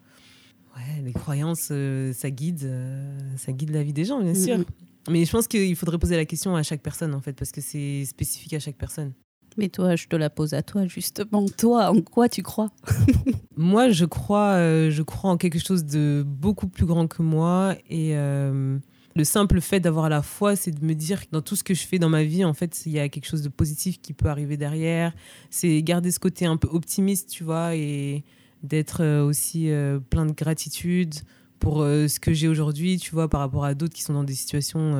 ouais, 0.75 1.01
les 1.04 1.13
croyances, 1.13 1.70
euh, 1.72 2.12
ça 2.13 2.30
guide, 2.32 2.63
euh, 2.63 3.20
ça 3.38 3.51
guide 3.51 3.72
la 3.72 3.84
vie 3.84 3.94
des 3.94 4.06
gens, 4.06 4.22
bien 4.22 4.34
sûr. 4.36 4.58
Mhm. 4.60 4.65
Mais 5.10 5.24
je 5.25 5.32
pense 5.32 5.48
qu'il 5.48 5.75
faudrait 5.75 6.00
poser 6.00 6.15
la 6.15 6.25
question 6.25 6.56
à 6.56 6.63
chaque 6.63 6.82
personne, 6.82 7.13
en 7.13 7.22
fait, 7.22 7.34
parce 7.34 7.51
que 7.51 7.62
c'est 7.62 8.06
spécifique 8.06 8.54
à 8.54 8.60
chaque 8.60 8.75
personne. 8.77 9.13
Mais 9.58 9.70
toi, 9.70 9.96
je 9.96 10.08
te 10.08 10.15
la 10.18 10.30
pose 10.30 10.54
à 10.54 10.63
toi, 10.63 10.86
justement. 10.88 11.46
Toi, 11.58 11.89
en 11.89 12.01
quoi 12.01 12.27
tu 12.27 12.42
crois? 12.44 12.72
Moi, 13.56 13.89
je 13.89 14.04
crois, 14.06 14.54
euh, 14.56 14.89
je 14.92 15.01
crois 15.01 15.30
en 15.32 15.38
quelque 15.38 15.60
chose 15.60 15.86
de 15.86 16.25
beaucoup 16.27 16.68
plus 16.68 16.86
grand 16.86 17.08
que 17.08 17.22
moi. 17.22 17.75
Et 17.89 18.18
euh, 18.18 18.77
le 19.15 19.24
simple 19.24 19.62
fait 19.62 19.79
d'avoir 19.79 20.10
la 20.10 20.22
foi, 20.22 20.55
c'est 20.55 20.72
de 20.72 20.86
me 20.86 20.93
dire 20.93 21.25
que 21.25 21.31
dans 21.31 21.41
tout 21.41 21.55
ce 21.55 21.63
que 21.63 21.74
je 21.74 21.88
fais 21.88 22.00
dans 22.00 22.10
ma 22.10 22.24
vie, 22.24 22.43
en 22.43 22.53
fait, 22.53 22.86
il 22.86 22.91
y 22.91 23.00
a 23.00 23.07
quelque 23.07 23.27
chose 23.27 23.41
de 23.41 23.50
positif 23.50 24.01
qui 24.01 24.12
peut 24.13 24.27
arriver 24.27 24.57
derrière. 24.57 25.13
C'est 25.50 25.81
garder 25.84 26.12
ce 26.12 26.19
côté 26.19 26.45
un 26.45 26.57
peu 26.57 26.67
optimiste, 26.67 27.29
tu 27.29 27.45
vois, 27.45 27.75
et 27.75 28.25
d'être 28.62 29.01
euh, 29.01 29.24
aussi 29.24 29.72
euh, 29.72 30.00
plein 30.00 30.25
de 30.25 30.34
gratitude 30.34 31.15
pour 31.60 31.81
euh, 31.81 32.10
ce 32.10 32.19
que 32.19 32.34
j'ai 32.34 32.50
aujourd'hui, 32.50 32.98
tu 32.98 33.12
vois, 33.12 33.29
par 33.29 33.39
rapport 33.39 33.63
à 33.63 33.74
d'autres 33.74 33.93
qui 33.93 34.03
sont 34.03 34.13
dans 34.13 34.25
des 34.25 34.34
situations 34.34 34.91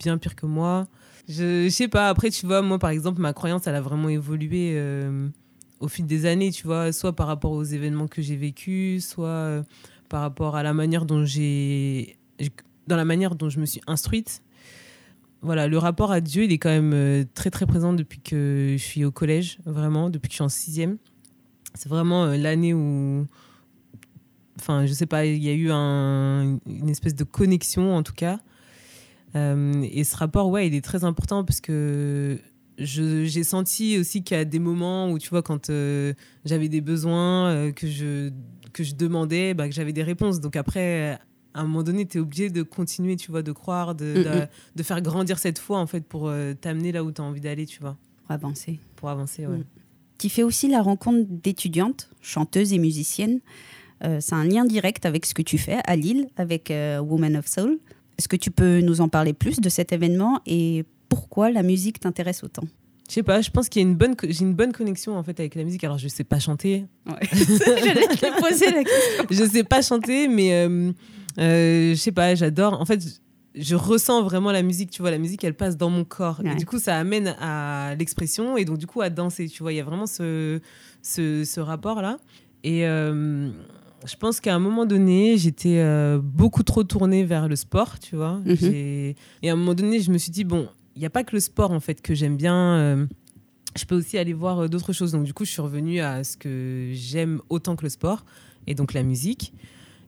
bien 0.00 0.18
pires 0.18 0.34
que 0.34 0.46
moi. 0.46 0.88
Je, 1.28 1.64
je 1.64 1.68
sais 1.68 1.88
pas, 1.88 2.08
après, 2.08 2.30
tu 2.30 2.44
vois, 2.44 2.60
moi, 2.62 2.80
par 2.80 2.90
exemple, 2.90 3.20
ma 3.20 3.32
croyance, 3.32 3.68
elle 3.68 3.76
a 3.76 3.80
vraiment 3.80 4.08
évolué 4.08 4.82
au 5.78 5.86
fil 5.86 6.06
des 6.06 6.26
années, 6.26 6.50
tu 6.50 6.66
vois, 6.66 6.92
soit 6.92 7.14
par 7.14 7.28
rapport 7.28 7.52
aux 7.52 7.62
événements 7.62 8.08
que 8.08 8.20
j'ai 8.20 8.36
vécus, 8.36 9.06
soit 9.06 9.62
par 10.08 10.22
rapport 10.22 10.56
à 10.56 10.64
la 10.64 10.74
manière 10.74 11.04
dont 11.04 11.24
j'ai. 11.24 12.16
Dans 12.88 12.96
la 12.96 13.04
manière 13.04 13.34
dont 13.36 13.48
je 13.48 13.60
me 13.60 13.66
suis 13.66 13.80
instruite. 13.86 14.42
Voilà, 15.40 15.68
le 15.68 15.78
rapport 15.78 16.10
à 16.10 16.20
Dieu, 16.20 16.42
il 16.44 16.52
est 16.52 16.58
quand 16.58 16.68
même 16.70 16.92
euh, 16.92 17.24
très, 17.34 17.50
très 17.50 17.64
présent 17.64 17.92
depuis 17.92 18.18
que 18.18 18.74
je 18.76 18.82
suis 18.82 19.04
au 19.04 19.12
collège, 19.12 19.58
vraiment, 19.64 20.10
depuis 20.10 20.26
que 20.28 20.32
je 20.32 20.36
suis 20.38 20.44
en 20.44 20.48
sixième. 20.48 20.98
C'est 21.74 21.88
vraiment 21.88 22.24
euh, 22.24 22.36
l'année 22.36 22.74
où. 22.74 23.24
Enfin, 24.58 24.84
je 24.86 24.92
sais 24.92 25.06
pas, 25.06 25.24
il 25.26 25.40
y 25.40 25.48
a 25.48 25.52
eu 25.52 25.70
un- 25.70 26.58
une 26.66 26.88
espèce 26.88 27.14
de 27.14 27.22
connexion, 27.22 27.94
en 27.94 28.02
tout 28.02 28.14
cas. 28.14 28.40
Euh, 29.36 29.86
et 29.92 30.02
ce 30.02 30.16
rapport, 30.16 30.48
ouais, 30.48 30.66
il 30.66 30.74
est 30.74 30.84
très 30.84 31.04
important 31.04 31.44
parce 31.44 31.60
que 31.60 32.40
j'ai 32.78 33.44
senti 33.44 33.98
aussi 33.98 34.24
qu'il 34.24 34.36
y 34.36 34.40
a 34.40 34.44
des 34.44 34.58
moments 34.58 35.10
où, 35.10 35.18
tu 35.20 35.28
vois, 35.28 35.42
quand 35.42 35.70
j'avais 36.44 36.68
des 36.68 36.80
besoins, 36.80 37.70
que, 37.72 37.86
je, 37.86 38.30
que 38.72 38.82
je 38.82 38.94
demandais, 38.96 39.54
bah, 39.54 39.68
que 39.68 39.74
j'avais 39.74 39.92
des 39.92 40.02
réponses. 40.02 40.40
Donc 40.40 40.56
après, 40.56 41.18
à 41.58 41.62
un 41.62 41.64
moment 41.64 41.82
donné, 41.82 42.06
tu 42.06 42.18
es 42.18 42.20
obligé 42.20 42.50
de 42.50 42.62
continuer, 42.62 43.16
tu 43.16 43.30
vois, 43.30 43.42
de 43.42 43.52
croire, 43.52 43.94
de, 43.94 44.04
Mm, 44.04 44.22
de, 44.22 44.28
mm. 44.42 44.48
de 44.76 44.82
faire 44.82 45.00
grandir 45.02 45.38
cette 45.38 45.58
foi, 45.58 45.78
en 45.78 45.86
fait, 45.86 46.04
pour 46.04 46.28
euh, 46.28 46.54
t'amener 46.54 46.92
là 46.92 47.02
où 47.02 47.10
tu 47.12 47.20
as 47.20 47.24
envie 47.24 47.40
d'aller, 47.40 47.66
tu 47.66 47.80
vois, 47.80 47.96
Pour 48.22 48.32
avancer. 48.32 48.78
pour 48.96 49.08
avancer, 49.08 49.46
ouais. 49.46 49.58
Mm. 49.58 49.64
Tu 50.18 50.28
fais 50.28 50.42
aussi 50.42 50.68
la 50.68 50.82
rencontre 50.82 51.26
d'étudiantes, 51.28 52.10
chanteuses 52.20 52.72
et 52.72 52.78
musiciennes. 52.78 53.40
Euh, 54.04 54.18
c'est 54.20 54.34
un 54.34 54.44
lien 54.44 54.64
direct 54.64 55.04
avec 55.06 55.26
ce 55.26 55.34
que 55.34 55.42
tu 55.42 55.58
fais 55.58 55.78
à 55.84 55.96
Lille 55.96 56.28
avec 56.36 56.70
euh, 56.70 56.98
Woman 57.00 57.36
of 57.36 57.46
Soul. 57.46 57.78
Est-ce 58.18 58.28
que 58.28 58.36
tu 58.36 58.50
peux 58.50 58.80
nous 58.80 59.00
en 59.00 59.08
parler 59.08 59.32
plus 59.32 59.60
de 59.60 59.68
cet 59.68 59.92
événement 59.92 60.40
et 60.46 60.84
pourquoi 61.08 61.50
la 61.50 61.62
musique 61.62 62.00
t'intéresse 62.00 62.42
autant? 62.44 62.64
Je 63.08 63.14
sais 63.14 63.22
pas, 63.22 63.40
je 63.40 63.50
pense 63.50 63.68
qu'il 63.68 63.80
y 63.80 63.84
a 63.84 63.88
une 63.88 63.96
bonne, 63.96 64.14
j'ai 64.28 64.42
une 64.42 64.54
bonne 64.54 64.72
connexion 64.72 65.16
en 65.16 65.22
fait 65.22 65.40
avec 65.40 65.54
la 65.54 65.64
musique. 65.64 65.82
Alors 65.84 65.96
je 65.98 66.08
sais 66.08 66.24
pas 66.24 66.38
chanter, 66.38 66.84
la 67.06 68.84
question. 68.84 69.26
je 69.30 69.44
sais 69.50 69.64
pas 69.64 69.82
chanter, 69.82 70.28
mais 70.28 70.52
euh, 70.52 70.92
euh, 71.38 71.90
je 71.90 71.94
sais 71.98 72.12
pas, 72.12 72.34
j'adore. 72.34 72.80
En 72.80 72.84
fait, 72.84 73.00
je 73.54 73.74
ressens 73.74 74.22
vraiment 74.22 74.52
la 74.52 74.62
musique, 74.62 74.90
tu 74.90 75.02
vois, 75.02 75.10
la 75.10 75.18
musique 75.18 75.42
elle 75.44 75.54
passe 75.54 75.76
dans 75.76 75.90
mon 75.90 76.04
corps. 76.04 76.40
Ouais. 76.44 76.52
Et 76.52 76.54
du 76.56 76.66
coup, 76.66 76.78
ça 76.78 76.96
amène 76.98 77.34
à 77.40 77.94
l'expression 77.98 78.56
et 78.56 78.64
donc 78.64 78.78
du 78.78 78.86
coup 78.86 79.00
à 79.00 79.10
danser, 79.10 79.48
tu 79.48 79.62
vois. 79.62 79.72
Il 79.72 79.76
y 79.76 79.80
a 79.80 79.84
vraiment 79.84 80.06
ce, 80.06 80.60
ce, 81.02 81.44
ce 81.44 81.60
rapport-là. 81.60 82.18
Et 82.62 82.86
euh, 82.86 83.48
je 84.06 84.16
pense 84.16 84.40
qu'à 84.40 84.54
un 84.54 84.58
moment 84.58 84.84
donné, 84.84 85.36
j'étais 85.38 85.78
euh, 85.78 86.20
beaucoup 86.22 86.62
trop 86.62 86.84
tournée 86.84 87.24
vers 87.24 87.48
le 87.48 87.56
sport, 87.56 87.98
tu 87.98 88.16
vois. 88.16 88.40
Mhm. 88.44 88.56
J'ai- 88.56 89.16
Et 89.42 89.48
à 89.48 89.54
un 89.54 89.56
moment 89.56 89.74
donné, 89.74 90.00
je 90.00 90.10
me 90.10 90.18
suis 90.18 90.30
dit, 90.30 90.44
bon, 90.44 90.68
n'y 91.00 91.06
a 91.06 91.10
pas 91.10 91.24
que 91.24 91.34
le 91.34 91.40
sport 91.40 91.70
en 91.70 91.80
fait 91.80 92.00
que 92.02 92.14
j'aime 92.14 92.36
bien. 92.36 92.56
euh, 92.76 93.06
je 93.76 93.84
peux 93.84 93.94
aussi 93.96 94.18
aller 94.18 94.32
voir 94.32 94.60
euh, 94.60 94.68
d'autres 94.68 94.92
choses. 94.92 95.12
Donc 95.12 95.24
du 95.24 95.32
coup, 95.34 95.44
je 95.44 95.50
suis 95.50 95.60
revenue 95.62 96.00
à 96.00 96.24
ce 96.24 96.36
que 96.36 96.90
j'aime 96.94 97.40
autant 97.48 97.76
que 97.76 97.84
le 97.84 97.90
sport, 97.90 98.24
et 98.66 98.74
donc 98.74 98.92
la 98.94 99.02
musique. 99.02 99.52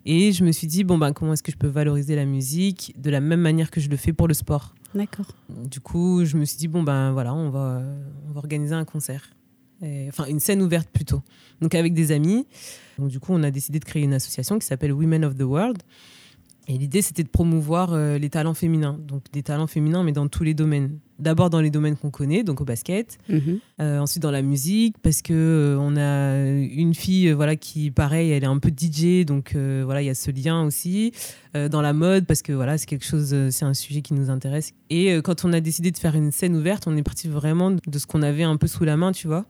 Et 0.06 0.32
je 0.32 0.44
me 0.44 0.50
suis 0.52 0.66
dit, 0.66 0.82
bon, 0.82 0.96
ben, 0.96 1.12
comment 1.12 1.34
est-ce 1.34 1.42
que 1.42 1.52
je 1.52 1.58
peux 1.58 1.66
valoriser 1.68 2.16
la 2.16 2.24
musique 2.24 2.94
de 2.98 3.10
la 3.10 3.20
même 3.20 3.40
manière 3.40 3.70
que 3.70 3.80
je 3.82 3.90
le 3.90 3.96
fais 3.98 4.14
pour 4.14 4.28
le 4.28 4.34
sport? 4.34 4.74
D'accord. 4.94 5.26
Du 5.48 5.80
coup, 5.80 6.24
je 6.24 6.36
me 6.38 6.44
suis 6.46 6.56
dit, 6.56 6.68
bon, 6.68 6.82
ben 6.82 7.12
voilà, 7.12 7.34
on 7.34 7.50
va, 7.50 7.82
on 8.28 8.32
va 8.32 8.38
organiser 8.38 8.74
un 8.74 8.84
concert. 8.86 9.28
Et- 9.82 10.08
Enfin, 10.08 10.24
une 10.26 10.40
scène 10.40 10.62
ouverte 10.62 10.88
plutôt. 10.90 11.22
Donc 11.60 11.74
avec 11.74 11.92
des 11.92 12.12
amis. 12.12 12.46
Donc 12.98 13.08
du 13.10 13.20
coup, 13.20 13.32
on 13.34 13.42
a 13.42 13.50
décidé 13.50 13.78
de 13.78 13.84
créer 13.84 14.02
une 14.02 14.14
association 14.14 14.58
qui 14.58 14.66
s'appelle 14.66 14.92
Women 14.92 15.24
of 15.24 15.34
the 15.36 15.42
World. 15.42 15.82
Et 16.70 16.78
l'idée, 16.78 17.02
c'était 17.02 17.24
de 17.24 17.28
promouvoir 17.28 17.94
euh, 17.94 18.16
les 18.16 18.30
talents 18.30 18.54
féminins. 18.54 18.96
Donc 19.04 19.24
des 19.32 19.42
talents 19.42 19.66
féminins, 19.66 20.04
mais 20.04 20.12
dans 20.12 20.28
tous 20.28 20.44
les 20.44 20.54
domaines. 20.54 21.00
D'abord 21.18 21.50
dans 21.50 21.60
les 21.60 21.70
domaines 21.70 21.96
qu'on 21.96 22.12
connaît, 22.12 22.44
donc 22.44 22.60
au 22.60 22.64
basket. 22.64 23.18
Mhm. 23.28 23.58
Euh, 23.80 23.98
ensuite 23.98 24.22
dans 24.22 24.30
la 24.30 24.40
musique 24.40 24.94
parce 25.02 25.20
que 25.20 25.32
euh, 25.34 25.76
on 25.80 25.96
a 25.96 26.36
une 26.48 26.94
fille 26.94 27.28
euh, 27.28 27.34
voilà 27.34 27.56
qui 27.56 27.90
pareil 27.90 28.30
elle 28.30 28.44
est 28.44 28.46
un 28.46 28.58
peu 28.58 28.70
DJ 28.70 29.24
donc 29.26 29.54
voilà 29.54 30.00
il 30.00 30.06
y 30.06 30.10
a 30.10 30.14
ce 30.14 30.30
lien 30.30 30.62
aussi 30.64 31.12
dans 31.54 31.82
la 31.82 31.92
mode 31.92 32.26
parce 32.26 32.42
que 32.42 32.52
voilà 32.52 32.78
c'est 32.78 32.86
quelque 32.86 33.04
chose 33.04 33.34
c'est 33.50 33.64
un 33.64 33.74
sujet 33.74 34.02
qui 34.02 34.14
nous 34.14 34.30
intéresse 34.30 34.72
et 34.88 35.20
quand 35.22 35.44
on 35.44 35.52
a 35.52 35.60
décidé 35.60 35.90
de 35.90 35.98
faire 35.98 36.14
une 36.14 36.30
scène 36.30 36.56
ouverte 36.56 36.86
on 36.86 36.96
est 36.96 37.02
parti 37.02 37.28
vraiment 37.28 37.70
de 37.70 37.98
ce 37.98 38.06
qu'on 38.06 38.22
avait 38.22 38.44
un 38.44 38.56
peu 38.56 38.66
sous 38.66 38.84
la 38.84 38.96
main 38.96 39.12
tu 39.12 39.26
vois 39.26 39.46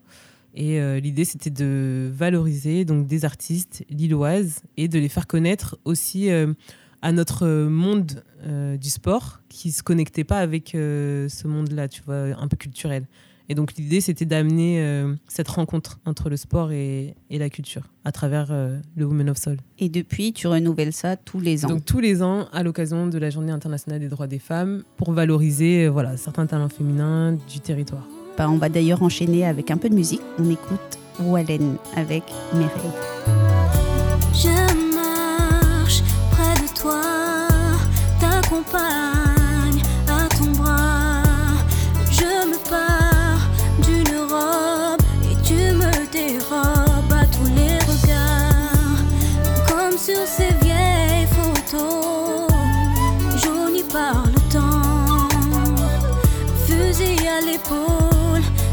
et 0.55 0.81
euh, 0.81 0.99
l'idée 0.99 1.25
c'était 1.25 1.50
de 1.50 2.11
valoriser 2.12 2.85
donc 2.85 3.07
des 3.07 3.25
artistes 3.25 3.85
lilloises 3.89 4.62
et 4.77 4.89
de 4.89 4.99
les 4.99 5.09
faire 5.09 5.27
connaître 5.27 5.79
aussi 5.85 6.31
euh, 6.31 6.53
à 7.02 7.12
notre 7.12 7.66
monde 7.66 8.23
euh, 8.47 8.76
du 8.76 8.90
sport 8.90 9.40
qui 9.49 9.73
se 9.73 9.83
connectait 9.83 10.25
pas 10.25 10.38
avec 10.38 10.75
euh, 10.75 11.28
ce 11.28 11.47
monde-là, 11.47 11.88
tu 11.88 12.02
vois, 12.04 12.37
un 12.38 12.49
peu 12.49 12.57
culturel. 12.57 13.07
Et 13.50 13.54
donc 13.57 13.75
l'idée, 13.75 14.00
c'était 14.00 14.26
d'amener 14.26 14.80
euh, 14.80 15.12
cette 15.26 15.49
rencontre 15.49 15.99
entre 16.07 16.30
le 16.30 16.37
sport 16.37 16.71
et, 16.71 17.16
et 17.30 17.38
la 17.38 17.50
culture 17.50 17.83
à 18.04 18.12
travers 18.12 18.47
euh, 18.52 18.78
le 18.95 19.04
Women 19.04 19.30
of 19.30 19.38
Soul. 19.38 19.57
Et 19.80 19.88
depuis, 19.88 20.33
tu 20.33 20.47
renouvelles 20.47 20.92
ça 20.92 21.16
tous 21.16 21.40
les 21.40 21.64
ans. 21.64 21.69
Donc 21.69 21.85
tous 21.85 21.99
les 21.99 22.23
ans, 22.23 22.47
à 22.52 22.62
l'occasion 22.62 23.09
de 23.09 23.19
la 23.19 23.28
Journée 23.28 23.50
internationale 23.50 23.99
des 23.99 24.09
droits 24.09 24.28
des 24.28 24.38
femmes, 24.38 24.85
pour 24.97 25.11
valoriser 25.11 25.87
euh, 25.87 25.90
voilà, 25.90 26.16
certains 26.16 26.47
talents 26.47 26.69
féminins 26.69 27.33
du 27.33 27.59
territoire. 27.59 28.07
Bah, 28.38 28.49
on 28.49 28.57
va 28.57 28.69
d'ailleurs 28.69 29.02
enchaîner 29.02 29.45
avec 29.45 29.73
un 29.73 29.78
peu 29.78 29.90
de 29.90 29.97
musique. 29.97 30.23
On 30.38 30.49
écoute 30.49 30.99
Wallen 31.19 31.75
avec 31.97 32.23
Mes 32.54 32.69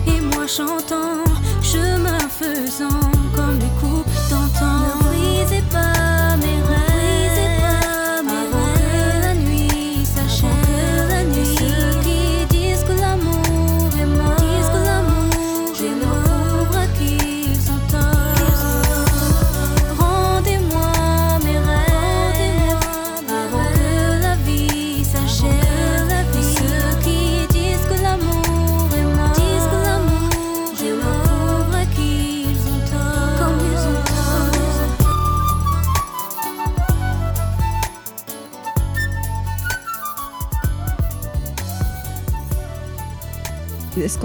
Et 0.07 0.21
moi 0.21 0.47
chantant, 0.47 1.23
chemin 1.61 2.19
faisant 2.29 3.06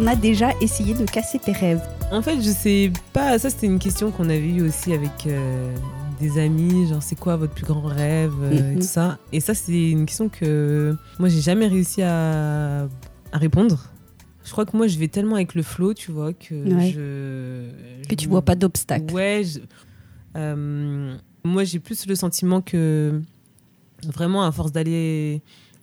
qu'on 0.03 0.09
a 0.09 0.17
déjà 0.17 0.51
essayé 0.61 0.95
de 0.95 1.05
casser 1.05 1.39
tes 1.39 1.53
rêves 1.53 1.81
En 2.11 2.23
fait, 2.23 2.37
je 2.41 2.51
sais 2.51 2.93
pas. 3.13 3.39
Ça, 3.39 3.51
c'était 3.51 3.67
une 3.67 3.79
question 3.79 4.11
qu'on 4.11 4.25
avait 4.29 4.49
eue 4.49 4.63
aussi 4.63 4.93
avec 4.93 5.27
euh, 5.27 5.73
des 6.21 6.39
amis. 6.41 6.89
Genre, 6.89 7.03
c'est 7.03 7.19
quoi 7.19 7.37
votre 7.37 7.53
plus 7.55 7.65
grand 7.65 7.83
rêve 7.83 8.33
euh, 8.43 8.51
et 8.51 8.63
Mhm. 8.63 8.77
tout 8.81 8.87
ça. 8.87 9.19
Et 9.33 9.41
ça, 9.41 9.55
c'est 9.55 9.91
une 9.91 10.07
question 10.07 10.29
que 10.29 10.97
moi, 11.19 11.29
j'ai 11.29 11.41
jamais 11.41 11.67
réussi 11.69 12.03
à, 12.03 12.83
à 13.33 13.39
répondre. 13.39 13.91
Je 14.45 14.51
crois 14.51 14.67
que 14.67 14.77
moi, 14.77 14.89
je 14.89 14.99
vais 14.99 15.07
tellement 15.09 15.37
avec 15.37 15.55
le 15.55 15.63
flow, 15.63 15.95
tu 15.95 16.11
vois, 16.11 16.33
que 16.33 16.55
Ouais. 16.55 16.91
je. 16.93 18.07
Que 18.09 18.15
tu 18.17 18.29
vois 18.29 18.43
pas 18.43 18.57
d'obstacle 18.57 19.15
Ouais. 19.15 19.43
je- 19.45 19.61
euh, 20.37 21.15
moi, 21.45 21.63
j'ai 21.63 21.79
plus 21.79 22.07
le 22.09 22.17
sentiment 22.17 22.61
que 22.61 23.21
vraiment, 24.05 24.43
à 24.43 24.51
force 24.51 24.73
d'aller 24.73 25.43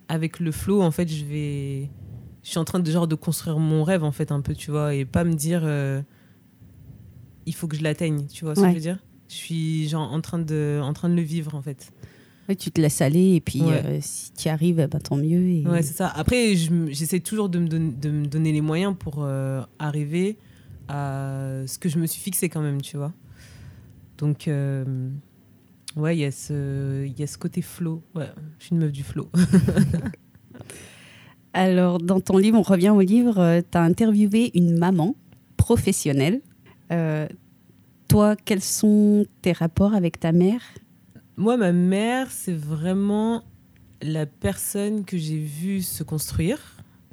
avec 0.09 0.41
le 0.41 0.51
flow, 0.51 0.81
en 0.81 0.91
fait, 0.91 1.07
je 1.07 1.23
vais. 1.23 1.89
Je 2.43 2.49
suis 2.49 2.57
en 2.57 2.65
train 2.65 2.79
de 2.79 2.89
genre 2.91 3.07
de 3.07 3.15
construire 3.15 3.59
mon 3.59 3.83
rêve, 3.83 4.03
en 4.03 4.11
fait, 4.11 4.31
un 4.31 4.41
peu, 4.41 4.53
tu 4.55 4.71
vois, 4.71 4.93
et 4.95 5.05
pas 5.05 5.23
me 5.23 5.33
dire. 5.33 5.61
euh, 5.63 6.01
il 7.45 7.53
faut 7.55 7.67
que 7.67 7.75
je 7.75 7.83
l'atteigne, 7.83 8.27
tu 8.27 8.45
vois 8.45 8.55
ce 8.55 8.61
que 8.61 8.69
je 8.69 8.73
veux 8.75 8.79
dire? 8.79 8.99
Je 9.27 9.33
suis 9.35 9.87
genre 9.89 10.11
en 10.11 10.21
train 10.21 10.39
de, 10.39 10.79
en 10.83 10.93
train 10.93 11.09
de 11.09 11.15
le 11.15 11.21
vivre, 11.21 11.55
en 11.55 11.61
fait. 11.61 11.91
Ouais, 12.47 12.55
Tu 12.55 12.71
te 12.71 12.79
laisses 12.81 13.01
aller 13.01 13.35
et 13.35 13.41
puis 13.41 13.61
Ouais. 13.61 13.83
euh, 13.85 13.97
si 14.01 14.31
tu 14.33 14.47
y 14.47 14.49
arrives, 14.51 14.87
bah, 14.89 14.99
tant 14.99 15.15
mieux. 15.17 15.47
Et... 15.49 15.67
Ouais, 15.67 15.81
c'est 15.83 15.93
ça. 15.95 16.07
Après, 16.07 16.55
j'essaie 16.55 17.19
toujours 17.19 17.49
de 17.49 17.59
me, 17.59 17.67
don- 17.67 17.93
de 17.99 18.09
me 18.09 18.25
donner 18.25 18.51
les 18.51 18.61
moyens 18.61 18.95
pour 18.97 19.17
euh, 19.23 19.61
arriver 19.79 20.37
à 20.87 21.61
ce 21.67 21.77
que 21.77 21.89
je 21.89 21.99
me 21.99 22.07
suis 22.07 22.21
fixé 22.21 22.49
quand 22.49 22.61
même, 22.61 22.81
tu 22.81 22.97
vois. 22.97 23.13
Donc, 24.17 24.49
Ouais, 25.95 26.15
il 26.15 26.19
y, 26.19 26.25
a 26.25 26.31
ce- 26.31 27.03
il 27.05 27.19
y 27.19 27.23
a 27.23 27.27
ce 27.27 27.37
côté 27.37 27.61
flow. 27.63 28.03
Ouais, 28.15 28.29
je 28.59 28.65
suis 28.65 28.75
une 28.75 28.81
meuf 28.81 28.91
du 28.91 29.03
flow. 29.03 29.29
Alors, 31.53 31.99
dans 31.99 32.19
ton 32.19 32.37
livre, 32.37 32.57
on 32.57 32.61
revient 32.61 32.89
au 32.89 33.01
livre, 33.01 33.61
tu 33.71 33.77
as 33.77 33.81
interviewé 33.81 34.51
une 34.53 34.77
maman 34.77 35.15
professionnelle. 35.57 36.41
Euh, 36.91 37.27
toi, 38.07 38.35
quels 38.35 38.61
sont 38.61 39.25
tes 39.41 39.51
rapports 39.51 39.93
avec 39.93 40.19
ta 40.19 40.31
mère? 40.31 40.61
Moi, 41.37 41.57
ma 41.57 41.71
mère, 41.71 42.31
c'est 42.31 42.55
vraiment 42.55 43.43
la 44.01 44.25
personne 44.25 45.05
que 45.05 45.17
j'ai 45.17 45.37
vue 45.37 45.81
se 45.81 46.03
construire 46.03 46.59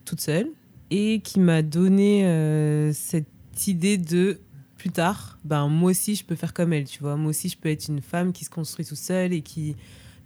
toute 0.04 0.20
seule 0.20 0.48
et 0.90 1.20
qui 1.20 1.40
m'a 1.40 1.62
donné 1.62 2.26
euh, 2.26 2.92
cette 2.92 3.66
idée 3.66 3.98
de 3.98 4.40
plus 4.76 4.90
tard, 4.90 5.38
ben, 5.44 5.68
moi 5.68 5.90
aussi, 5.90 6.14
je 6.14 6.24
peux 6.24 6.34
faire 6.34 6.52
comme 6.52 6.72
elle, 6.72 6.84
tu 6.84 7.00
vois. 7.00 7.16
Moi 7.16 7.30
aussi, 7.30 7.48
je 7.48 7.56
peux 7.56 7.70
être 7.70 7.88
une 7.88 8.00
femme 8.00 8.32
qui 8.32 8.44
se 8.44 8.50
construit 8.50 8.84
toute 8.84 8.98
seule 8.98 9.32
et 9.32 9.40
qui 9.40 9.74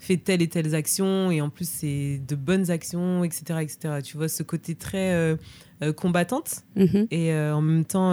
fait 0.01 0.17
telle 0.17 0.43
et 0.43 0.49
telle 0.49 0.75
action 0.75 1.31
et 1.31 1.41
en 1.41 1.51
plus, 1.51 1.69
c'est 1.69 2.21
de 2.27 2.35
bonnes 2.35 2.71
actions, 2.71 3.23
etc., 3.23 3.61
etc. 3.63 3.79
Tu 4.03 4.17
vois, 4.17 4.29
ce 4.29 4.43
côté 4.43 4.75
très 4.75 5.13
euh, 5.13 5.37
euh, 5.83 5.93
combattante 5.93 6.65
Mhm. 6.75 7.07
et 7.13 7.33
euh, 7.33 7.55
en 7.55 7.61
même 7.63 7.85
temps 7.85 8.13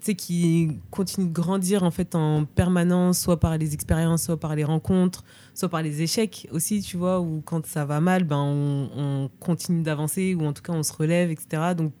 tu 0.00 0.06
sais 0.06 0.14
qui 0.16 0.80
continue 0.90 1.28
de 1.28 1.32
grandir 1.32 1.84
en 1.84 1.92
fait 1.92 2.16
en 2.16 2.44
permanence 2.44 3.20
soit 3.20 3.38
par 3.38 3.56
les 3.56 3.72
expériences 3.74 4.24
soit 4.24 4.36
par 4.40 4.56
les 4.56 4.64
rencontres 4.64 5.22
soit 5.54 5.68
par 5.68 5.80
les 5.80 6.02
échecs 6.02 6.48
aussi 6.50 6.82
tu 6.82 6.96
vois 6.96 7.20
ou 7.20 7.40
quand 7.44 7.64
ça 7.66 7.84
va 7.84 8.00
mal 8.00 8.24
ben 8.24 8.38
on, 8.38 8.90
on 8.96 9.30
continue 9.38 9.82
d'avancer 9.84 10.34
ou 10.34 10.44
en 10.44 10.52
tout 10.52 10.62
cas 10.62 10.72
on 10.72 10.82
se 10.82 10.92
relève 10.92 11.30
etc 11.30 11.74
donc 11.76 11.92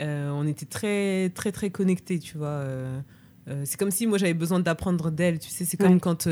euh, 0.00 0.30
on 0.30 0.46
était 0.46 0.64
très 0.66 1.30
très 1.30 1.50
très 1.50 1.70
connectés 1.70 2.20
tu 2.20 2.38
vois 2.38 2.48
Euh, 2.48 3.00
euh, 3.48 3.62
c'est 3.64 3.78
comme 3.80 3.90
si 3.90 4.06
moi 4.06 4.16
j'avais 4.18 4.34
besoin 4.34 4.60
d'apprendre 4.60 5.10
d'elle 5.10 5.40
tu 5.40 5.48
sais 5.50 5.64
c'est 5.64 5.76
comme 5.76 5.98
quand 5.98 6.28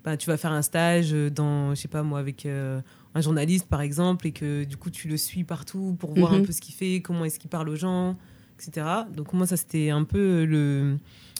euh, 0.00 0.10
ben, 0.10 0.16
tu 0.16 0.26
vas 0.28 0.36
faire 0.36 0.52
un 0.52 0.62
stage 0.62 1.12
dans 1.12 1.74
je 1.74 1.80
sais 1.80 1.88
pas 1.88 2.02
moi 2.02 2.18
avec 2.18 2.46
euh, 2.46 2.80
un 3.14 3.20
journaliste 3.20 3.66
par 3.66 3.80
exemple 3.80 4.26
et 4.26 4.32
que 4.32 4.64
du 4.64 4.76
coup 4.76 4.90
tu 4.90 5.08
le 5.08 5.16
suis 5.16 5.44
partout 5.44 5.96
pour 5.98 6.14
voir 6.14 6.32
Mhm. 6.32 6.40
un 6.40 6.44
peu 6.44 6.52
ce 6.52 6.60
qu'il 6.60 6.74
fait, 6.74 7.00
comment 7.02 7.24
est-ce 7.24 7.38
qu'il 7.38 7.50
parle 7.50 7.68
aux 7.68 7.76
gens, 7.76 8.16
etc. 8.58 8.86
Donc 9.14 9.32
moi 9.32 9.46
ça 9.46 9.56
c'était 9.56 9.90
un 9.90 10.04
peu 10.04 10.44
le, 10.44 10.96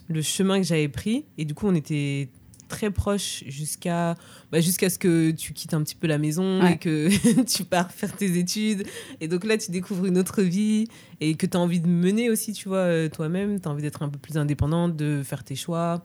le 0.09 0.23
chemin 0.23 0.59
que 0.59 0.67
j'avais 0.67 0.89
pris 0.89 1.25
et 1.39 1.45
du 1.45 1.55
coup 1.55 1.67
on 1.69 1.75
était 1.75 2.29
très 2.69 2.91
proches 2.93 3.43
jusqu'à 3.49 4.15
bah, 4.53 4.61
jusqu'à 4.61 4.89
ce 4.91 4.97
que 4.99 5.33
tu 5.33 5.53
quittes 5.55 5.75
un 5.75 5.83
petit 5.83 5.97
peu 5.97 6.07
la 6.07 6.19
maison 6.19 6.63
Ouais. 6.63 6.75
et 6.75 6.79
que 6.79 7.43
tu 7.57 7.65
pars 7.65 7.91
faire 7.91 8.15
tes 8.17 8.39
études 8.39 8.85
et 9.21 9.27
donc 9.27 9.45
là 9.45 9.59
tu 9.59 9.73
découvres 9.73 10.07
une 10.07 10.17
autre 10.19 10.43
vie 10.43 10.87
et 11.21 11.35
que 11.35 11.47
tu 11.47 11.57
as 11.57 11.61
envie 11.61 11.81
de 11.81 11.89
mener 11.89 12.31
aussi 12.31 12.53
tu 12.53 12.69
vois 12.69 12.79
euh, 12.79 13.09
toi-même, 13.09 13.61
tu 13.61 13.67
as 13.69 13.73
envie 13.73 13.83
d'être 13.83 14.03
un 14.03 14.09
peu 14.09 14.19
plus 14.21 14.37
indépendante, 14.39 14.97
de 14.97 15.23
faire 15.25 15.43
tes 15.43 15.57
choix 15.57 16.05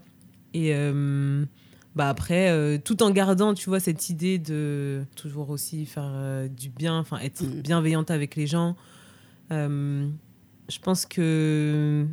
et 0.55 0.73
euh, 0.73 1.45
bah 1.95 2.09
après, 2.09 2.49
euh, 2.49 2.77
tout 2.77 3.01
en 3.03 3.11
gardant, 3.11 3.53
tu 3.53 3.69
vois, 3.69 3.79
cette 3.79 4.09
idée 4.09 4.37
de 4.37 5.03
toujours 5.15 5.49
aussi 5.49 5.85
faire 5.85 6.09
euh, 6.13 6.47
du 6.47 6.69
bien, 6.69 6.97
enfin 6.99 7.19
être 7.19 7.41
Mhm. 7.43 7.61
bienveillante 7.61 8.11
avec 8.11 8.35
les 8.35 8.47
gens. 8.47 8.75
Euh, 9.51 10.07
je 10.69 10.79
pense 10.79 11.05
que 11.05 12.05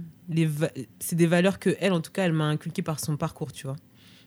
c'est 1.00 1.16
des 1.16 1.26
valeurs 1.26 1.58
que 1.58 1.74
elle, 1.80 1.92
en 1.92 2.00
tout 2.00 2.12
cas, 2.12 2.24
elle 2.24 2.32
m'a 2.32 2.44
inculquées 2.46 2.82
par 2.82 3.00
son 3.00 3.16
parcours, 3.16 3.52
tu 3.52 3.66
vois, 3.66 3.76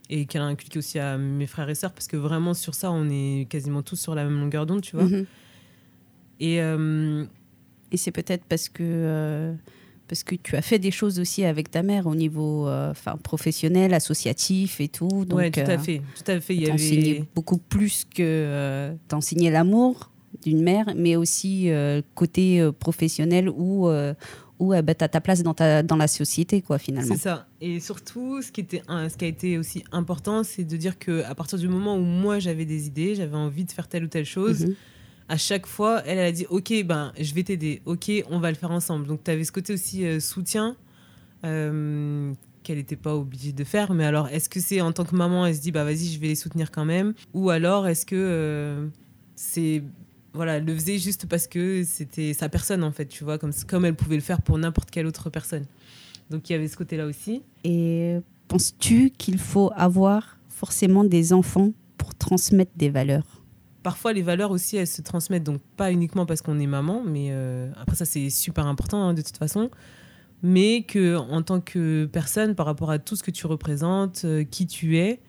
et 0.10 0.26
qu'elle 0.26 0.42
a 0.42 0.46
inculqué 0.46 0.80
aussi 0.80 1.00
à 1.00 1.18
mes 1.18 1.48
frères 1.48 1.70
et 1.70 1.76
sœurs, 1.76 1.94
parce 1.94 2.08
que 2.08 2.18
vraiment 2.18 2.54
sur 2.54 2.74
ça, 2.76 2.92
on 2.92 3.10
est 3.10 3.48
quasiment 3.50 3.82
tous 3.82 3.96
sur 3.96 4.14
la 4.16 4.24
même 4.24 4.40
longueur 4.40 4.66
d'onde, 4.66 4.82
tu 4.82 4.96
vois. 4.96 5.06
Mhm. 5.06 5.26
Et 6.40 6.62
euh, 6.62 7.26
Et 7.92 7.98
c'est 7.98 8.12
peut-être 8.12 8.44
parce 8.46 8.68
que, 8.68 8.84
euh, 8.84 9.54
parce 10.08 10.24
que 10.24 10.36
tu 10.36 10.56
as 10.56 10.62
fait 10.62 10.80
des 10.80 10.92
choses 10.92 11.20
aussi 11.20 11.44
avec 11.46 11.72
ta 11.72 11.82
mère 11.84 12.06
au 12.08 12.16
niveau 12.16 12.68
euh, 12.68 12.94
professionnel, 13.24 13.94
associatif 13.94 14.80
et 14.82 14.88
tout. 14.88 15.26
Donc, 15.26 15.38
ouais, 15.40 15.52
tout 15.52 15.60
euh, 15.62 15.76
à 15.76 15.78
fait, 15.78 16.02
tout 16.16 16.32
à 16.32 16.40
fait. 16.40 16.56
Il 16.56 16.62
y 16.68 16.70
avait 16.70 17.24
beaucoup 17.36 17.58
plus 17.58 18.06
que 18.06 18.22
euh, 18.22 18.94
t'enseigner 19.08 19.50
l'amour 19.52 20.12
d'une 20.44 20.62
mère, 20.62 20.86
mais 20.96 21.16
aussi 21.16 21.70
euh, 21.72 22.02
côté 22.14 22.60
euh, 22.62 22.72
professionnel 22.72 23.50
où, 23.50 23.88
euh, 23.88 24.14
où 24.60 24.74
tu 24.74 24.78
as 25.04 25.08
ta 25.08 25.22
place 25.22 25.42
dans, 25.44 25.54
ta, 25.54 25.82
dans 25.82 25.96
la 25.96 26.08
société, 26.08 26.62
quoi, 26.62 26.78
finalement. 26.78 27.16
C'est 27.16 27.22
ça. 27.22 27.48
Et 27.62 27.80
surtout, 27.80 28.42
ce 28.42 28.52
qui, 28.52 28.62
était, 28.62 28.82
un- 28.88 29.10
ce 29.10 29.18
qui 29.18 29.26
a 29.26 29.28
été 29.28 29.58
aussi 29.58 29.84
important, 29.92 30.44
c'est 30.44 30.64
de 30.66 30.78
dire 30.78 31.00
que 31.00 31.24
à 31.24 31.34
partir 31.36 31.58
du 31.58 31.68
moment 31.68 31.96
où 31.98 32.02
moi 32.02 32.40
j'avais 32.40 32.66
des 32.66 32.86
idées, 32.88 33.16
j'avais 33.16 33.38
envie 33.38 33.66
de 33.66 33.72
faire 33.72 33.88
telle 33.88 34.04
ou 34.04 34.08
telle 34.08 34.26
chose, 34.26 34.66
Mhm. 34.66 34.76
À 35.28 35.38
chaque 35.38 35.66
fois, 35.66 36.04
elle, 36.06 36.20
a 36.20 36.32
dit 36.32 36.46
Ok, 36.50 36.74
ben, 36.86 37.12
je 37.20 37.34
vais 37.34 37.44
t'aider. 37.44 37.82
Ok, 37.86 38.12
on 38.30 38.40
va 38.40 38.50
le 38.50 38.58
faire 38.58 38.72
ensemble. 38.72 39.08
Donc, 39.08 39.24
tu 39.24 39.32
avais 39.32 39.44
ce 39.44 39.52
côté 39.52 39.74
aussi 39.74 40.06
euh, 40.06 40.20
soutien 40.20 40.76
euh, 41.46 42.34
qu'elle 42.64 42.78
n'était 42.78 42.96
pas 42.96 43.16
obligée 43.16 43.52
de 43.52 43.64
faire. 43.64 43.94
Mais 43.94 44.06
alors, 44.06 44.28
est-ce 44.28 44.50
que 44.50 44.60
c'est 44.60 44.82
en 44.82 44.92
tant 44.92 45.06
que 45.06 45.16
maman, 45.16 45.46
elle 45.46 45.56
se 45.56 45.62
dit 45.62 45.72
Bah, 45.72 45.84
vas-y, 45.84 46.08
je 46.08 46.20
vais 46.20 46.28
les 46.28 46.36
soutenir 46.36 46.72
quand 46.72 46.86
même? 46.86 47.14
Ou 47.34 47.50
alors, 47.50 47.88
est-ce 47.88 48.06
que 48.06 48.16
euh, 48.16 48.88
c'est. 49.36 49.84
Voilà, 50.34 50.60
le 50.60 50.76
faisait 50.76 50.98
juste 50.98 51.28
parce 51.28 51.48
que 51.48 51.84
c'était 51.86 52.34
sa 52.34 52.50
personne, 52.50 52.84
en 52.84 52.92
fait, 52.92 53.06
tu 53.06 53.24
vois, 53.24 53.38
comme, 53.38 53.54
comme 53.68 53.86
elle 53.86 53.96
pouvait 53.96 54.18
le 54.18 54.22
faire 54.22 54.42
pour 54.42 54.58
n'importe 54.58 54.92
quelle 54.92 55.06
autre 55.06 55.30
personne. 55.30 55.66
Donc, 56.30 56.50
il 56.50 56.54
y 56.54 56.56
avait 56.56 56.68
ce 56.68 56.76
côté-là 56.76 57.06
aussi. 57.06 57.42
Et 57.64 58.18
penses-tu 58.50 59.12
qu'il 59.12 59.38
faut 59.38 59.72
avoir 59.76 60.38
forcément 60.50 61.06
des 61.06 61.32
enfants 61.32 61.72
pour 61.98 62.16
transmettre 62.16 62.72
des 62.76 62.90
valeurs? 62.90 63.45
Parfois 63.86 64.14
les 64.14 64.24
valeurs 64.24 64.50
aussi 64.50 64.78
elles 64.78 64.88
se 64.88 65.04
transmettent 65.04 65.44
donc 65.44 65.62
pas 65.78 65.92
uniquement 65.92 66.26
parce 66.26 66.42
qu'on 66.42 66.60
est 66.60 66.66
maman 66.66 67.04
mais 67.06 67.28
euh, 67.30 67.70
après 67.80 67.96
ça 67.96 68.04
c'est 68.04 68.32
super 68.32 68.66
important 68.66 69.00
hein, 69.00 69.14
de 69.14 69.22
toute 69.22 69.38
façon 69.38 69.70
mais 70.42 70.82
que 70.82 71.16
en 71.16 71.44
tant 71.44 71.62
que 71.62 72.10
personne 72.12 72.56
par 72.56 72.66
rapport 72.66 72.90
à 72.90 72.98
tout 72.98 73.16
ce 73.16 73.22
que 73.22 73.30
tu 73.30 73.46
représentes 73.46 74.24
euh, 74.26 74.44
qui 74.44 74.66
tu 74.66 74.98
es 74.98 75.20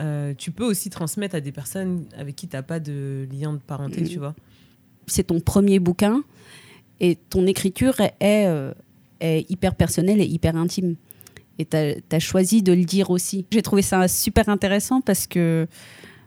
euh, 0.00 0.34
tu 0.36 0.50
peux 0.50 0.64
aussi 0.64 0.90
transmettre 0.90 1.36
à 1.36 1.40
des 1.40 1.52
personnes 1.52 2.06
avec 2.18 2.34
qui 2.34 2.48
tu 2.48 2.56
n'as 2.56 2.64
pas 2.64 2.80
de 2.80 3.28
lien 3.32 3.52
de 3.52 3.58
parenté 3.58 4.02
tu 4.02 4.18
vois 4.18 4.34
C'est 5.06 5.28
ton 5.28 5.38
premier 5.38 5.78
bouquin 5.78 6.24
et 6.98 7.14
ton 7.14 7.46
écriture 7.46 7.94
est 8.18 8.74
hyper 9.20 9.76
personnelle 9.76 10.20
et 10.20 10.26
hyper 10.26 10.56
intime. 10.56 10.96
Et 11.60 11.64
tu 11.64 11.76
as, 11.76 12.18
choisi 12.18 12.62
de 12.62 12.72
le 12.72 12.84
dire 12.84 13.10
aussi. 13.10 13.46
J'ai 13.52 13.62
trouvé 13.62 13.82
ça 13.82 14.08
super 14.08 14.48
intéressant 14.48 15.00
parce 15.00 15.26
que 15.26 15.68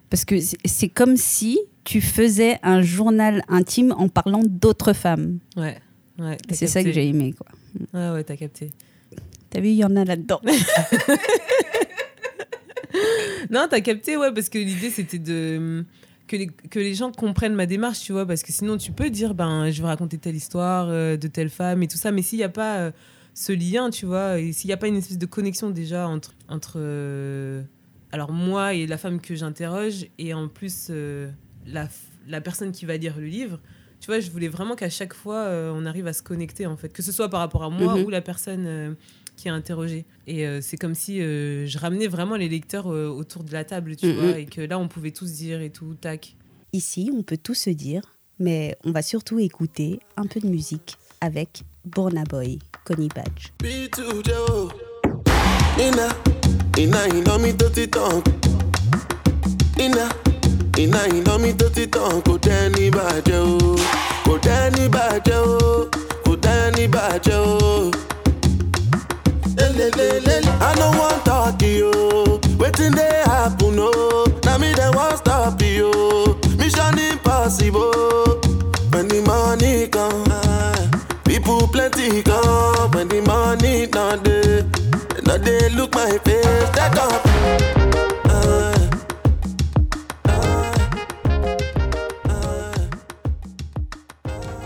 parce 0.09 0.25
que 0.25 0.35
c'est- 0.39 0.89
comme 0.89 1.17
si 1.17 1.59
tu 1.83 2.01
faisais 2.01 2.59
un 2.63 2.81
journal 2.81 3.43
intime 3.47 3.93
en 3.97 4.09
parlant 4.09 4.41
d'autres 4.45 4.93
femmes. 4.93 5.39
ouais 5.55 5.77
C'est 6.51 6.67
ça 6.67 6.83
que 6.83 6.91
j'ai 6.91 7.07
aimé. 7.07 7.33
quoi. 7.37 7.47
ouais 7.93 8.09
ouais 8.13 8.23
t'as 8.23 8.35
capté 8.37 8.71
T'as 9.49 9.61
vu, 9.61 9.69
il 9.69 9.75
y 9.75 9.85
en 9.85 9.95
a 9.95 10.03
là-dedans. 10.03 10.41
Non, 13.49 13.67
t'as 13.69 13.81
capté, 13.81 14.17
ouais, 14.17 14.33
parce 14.33 14.49
que 14.49 14.57
l'idée 14.57 14.89
c'était 14.89 15.19
de 15.19 15.85
que 16.27 16.35
les, 16.35 16.47
que 16.47 16.79
les 16.79 16.93
gens 16.93 17.11
comprennent 17.11 17.53
ma 17.55 17.65
démarche, 17.65 18.01
tu 18.01 18.11
vois, 18.11 18.25
parce 18.25 18.43
que 18.43 18.51
sinon 18.51 18.75
tu 18.77 18.91
peux 18.91 19.09
dire, 19.09 19.33
ben, 19.33 19.69
je 19.71 19.81
vais 19.81 19.87
raconter 19.87 20.17
telle 20.17 20.35
histoire 20.35 20.87
euh, 20.89 21.15
de 21.15 21.27
telle 21.27 21.49
femme 21.49 21.81
et 21.83 21.87
tout 21.87 21.95
ça, 21.97 22.11
mais 22.11 22.21
s'il 22.21 22.37
n'y 22.39 22.43
a 22.43 22.49
pas 22.49 22.77
euh, 22.79 22.91
ce 23.33 23.53
lien, 23.53 23.89
tu 23.89 24.05
vois, 24.05 24.39
et 24.39 24.51
s'il 24.51 24.67
n'y 24.67 24.73
a 24.73 24.77
pas 24.77 24.87
une 24.87 24.97
espèce 24.97 25.17
de 25.17 25.25
connexion 25.25 25.69
déjà 25.69 26.07
entre, 26.09 26.33
entre 26.49 26.73
euh, 26.77 27.63
alors 28.11 28.31
moi 28.31 28.73
et 28.73 28.87
la 28.87 28.97
femme 28.97 29.19
que 29.19 29.35
j'interroge, 29.35 30.07
et 30.17 30.33
en 30.33 30.47
plus 30.47 30.87
euh, 30.89 31.29
la, 31.65 31.87
la 32.27 32.41
personne 32.41 32.71
qui 32.71 32.85
va 32.85 32.97
lire 32.97 33.15
le 33.17 33.25
livre, 33.25 33.59
tu 33.99 34.07
vois, 34.07 34.19
je 34.19 34.29
voulais 34.29 34.47
vraiment 34.47 34.75
qu'à 34.75 34.89
chaque 34.89 35.13
fois 35.13 35.37
euh, 35.45 35.71
on 35.75 35.85
arrive 35.85 36.07
à 36.07 36.13
se 36.13 36.21
connecter, 36.21 36.65
en 36.67 36.77
fait, 36.77 36.89
que 36.89 37.01
ce 37.01 37.11
soit 37.11 37.29
par 37.29 37.39
rapport 37.39 37.63
à 37.63 37.69
moi 37.69 37.95
Mhm. 37.97 38.03
ou 38.05 38.09
la 38.09 38.21
personne 38.21 38.65
euh, 38.67 38.93
qui 39.35 39.47
est 39.47 39.51
interrogée. 39.51 40.05
Et 40.27 40.47
euh, 40.47 40.61
c'est 40.61 40.77
comme 40.77 40.95
si 40.95 41.19
euh, 41.21 41.65
je 41.65 41.77
ramenais 41.79 42.07
vraiment 42.07 42.35
les 42.35 42.47
lecteurs 42.49 42.91
euh, 42.93 43.07
autour 43.07 43.43
de 43.43 43.51
la 43.53 43.63
table, 43.63 43.95
tu 43.95 44.11
vois, 44.13 44.37
et 44.39 44.45
que 44.45 44.61
là 44.61 44.77
on 44.79 44.87
pouvait 44.87 45.11
tous 45.11 45.31
dire 45.33 45.61
et 45.61 45.69
tout, 45.71 45.95
tac. 45.95 46.35
Ici, 46.73 47.11
on 47.13 47.23
peut 47.23 47.37
tout 47.37 47.53
se 47.55 47.69
dire, 47.71 48.01
mais 48.39 48.77
on 48.83 48.91
va 48.91 49.01
surtout 49.01 49.39
écouter 49.39 49.99
un 50.15 50.25
peu 50.27 50.39
de 50.39 50.47
musique 50.47 50.97
avec 51.21 51.63
Burna 51.85 52.23
Boy, 52.23 52.59
Connie 52.85 53.09
Badge. 53.09 53.47
B2 56.77 56.85
Joe. 56.85 56.93
Ina, 56.93 57.17
ina, 57.17 57.17
ina 57.17 57.37
mi 57.39 57.53
tó 57.53 57.69
ti 57.69 57.87
tán. 57.87 58.21
Ina, 59.79 60.09
ina, 60.77 61.07
ina 61.07 61.37
mi 61.39 61.53
tó 61.53 61.69
ti 61.73 61.87
tán. 61.87 62.21
Kò 62.21 62.37
dẹ́ni 62.37 62.91
bàjẹ́ 62.91 63.41
o. 63.41 63.75
Kò 64.25 64.37
dẹ́ni 64.45 64.87
bàjẹ́ 64.93 65.39
o. 65.41 65.89
Kò 66.25 66.33
dẹ́ni 66.43 66.87
bàjẹ́ 66.87 67.39
o. 67.39 67.91
I 69.59 70.73
no 70.79 70.91
wan 70.99 71.19
talk 71.23 71.61
you. 71.63 71.91
Wetin 72.59 72.93
dey 72.95 73.23
happen 73.25 73.79
o? 73.79 74.25
Na 74.45 74.57
me 74.59 74.71
dem 74.73 74.93
wan 74.93 75.17
stop 75.17 75.59
you. 75.61 75.91
Mission 76.59 76.97
impossible. 76.99 78.39
When 78.91 79.07
the 79.07 79.21
money 79.25 79.87
come, 79.87 80.25
people 81.23 81.67
plenty 81.69 82.21
come. 82.21 82.91
When 82.91 83.07
the 83.07 83.21
money 83.21 83.87
not 83.87 84.23
dey, 84.23 84.63
they 85.27 85.37
no 85.37 85.43
dey 85.43 85.69
look 85.75 85.93
my 85.95 86.17
face. 86.23 86.71
Take 86.71 86.97
up. 86.97 87.27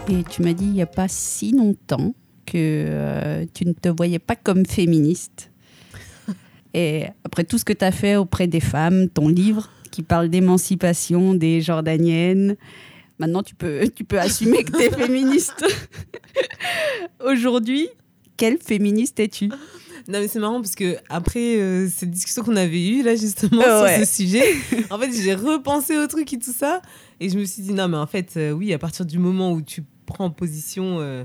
Et 0.10 0.24
tu 0.30 0.42
m'as 0.42 0.54
dit 0.54 0.66
il 0.66 0.74
n'y 0.74 0.82
a 0.82 0.86
pas 0.88 1.08
si 1.08 1.54
longtemps 1.54 2.14
que 2.46 2.58
euh, 2.58 3.46
tu 3.54 3.66
ne 3.66 3.72
te 3.72 3.88
voyais 3.88 4.20
pas 4.20 4.36
comme 4.36 4.66
féministe. 4.66 5.52
Et 6.74 7.06
après 7.24 7.46
tout 7.46 7.58
ce 7.58 7.64
que 7.64 7.74
tu 7.74 7.86
as 7.86 7.92
fait 7.92 8.18
auprès 8.18 8.48
des 8.48 8.60
femmes, 8.60 9.08
ton 9.10 9.30
livre 9.30 9.70
qui 9.90 10.04
parle 10.04 10.30
d'émancipation 10.30 11.34
des 11.34 11.62
Jordaniennes, 11.62 12.58
maintenant 13.20 13.42
tu 13.42 13.56
peux, 13.56 13.88
tu 13.96 14.04
peux 14.04 14.20
assumer 14.20 14.64
que 14.66 14.72
tu 14.72 14.84
es 14.84 14.90
féministe. 15.06 15.64
Aujourd'hui, 17.26 17.88
quelle 18.36 18.58
féministe 18.58 19.20
es-tu? 19.20 19.50
Non 20.08 20.20
mais 20.20 20.28
c'est 20.28 20.40
marrant 20.40 20.62
parce 20.62 20.76
que 20.76 20.98
après 21.10 21.58
euh, 21.60 21.88
cette 21.90 22.12
discussion 22.12 22.44
qu'on 22.44 22.56
avait 22.56 22.86
eue 22.88 23.04
là 23.04 23.16
justement 23.16 23.62
Euh, 23.62 23.84
ouais. 23.84 23.98
sur 23.98 24.06
ce 24.08 24.14
sujet, 24.24 24.44
en 24.90 24.98
fait 24.98 25.12
j'ai 25.14 25.34
repensé 25.36 25.98
au 25.98 26.08
truc 26.08 26.32
et 26.34 26.40
tout 26.40 26.54
ça 26.54 26.82
et 27.20 27.30
je 27.30 27.38
me 27.38 27.46
suis 27.46 27.62
dit 27.62 27.74
non 27.74 27.88
mais 27.88 27.98
en 27.98 28.08
fait 28.08 28.34
euh, 28.38 28.52
oui 28.52 28.74
à 28.74 28.80
partir 28.80 29.06
du 29.06 29.20
moment 29.20 29.54
où 29.54 29.62
tu 29.62 29.84
prends 30.06 30.30
position 30.32 30.98
euh, 31.00 31.24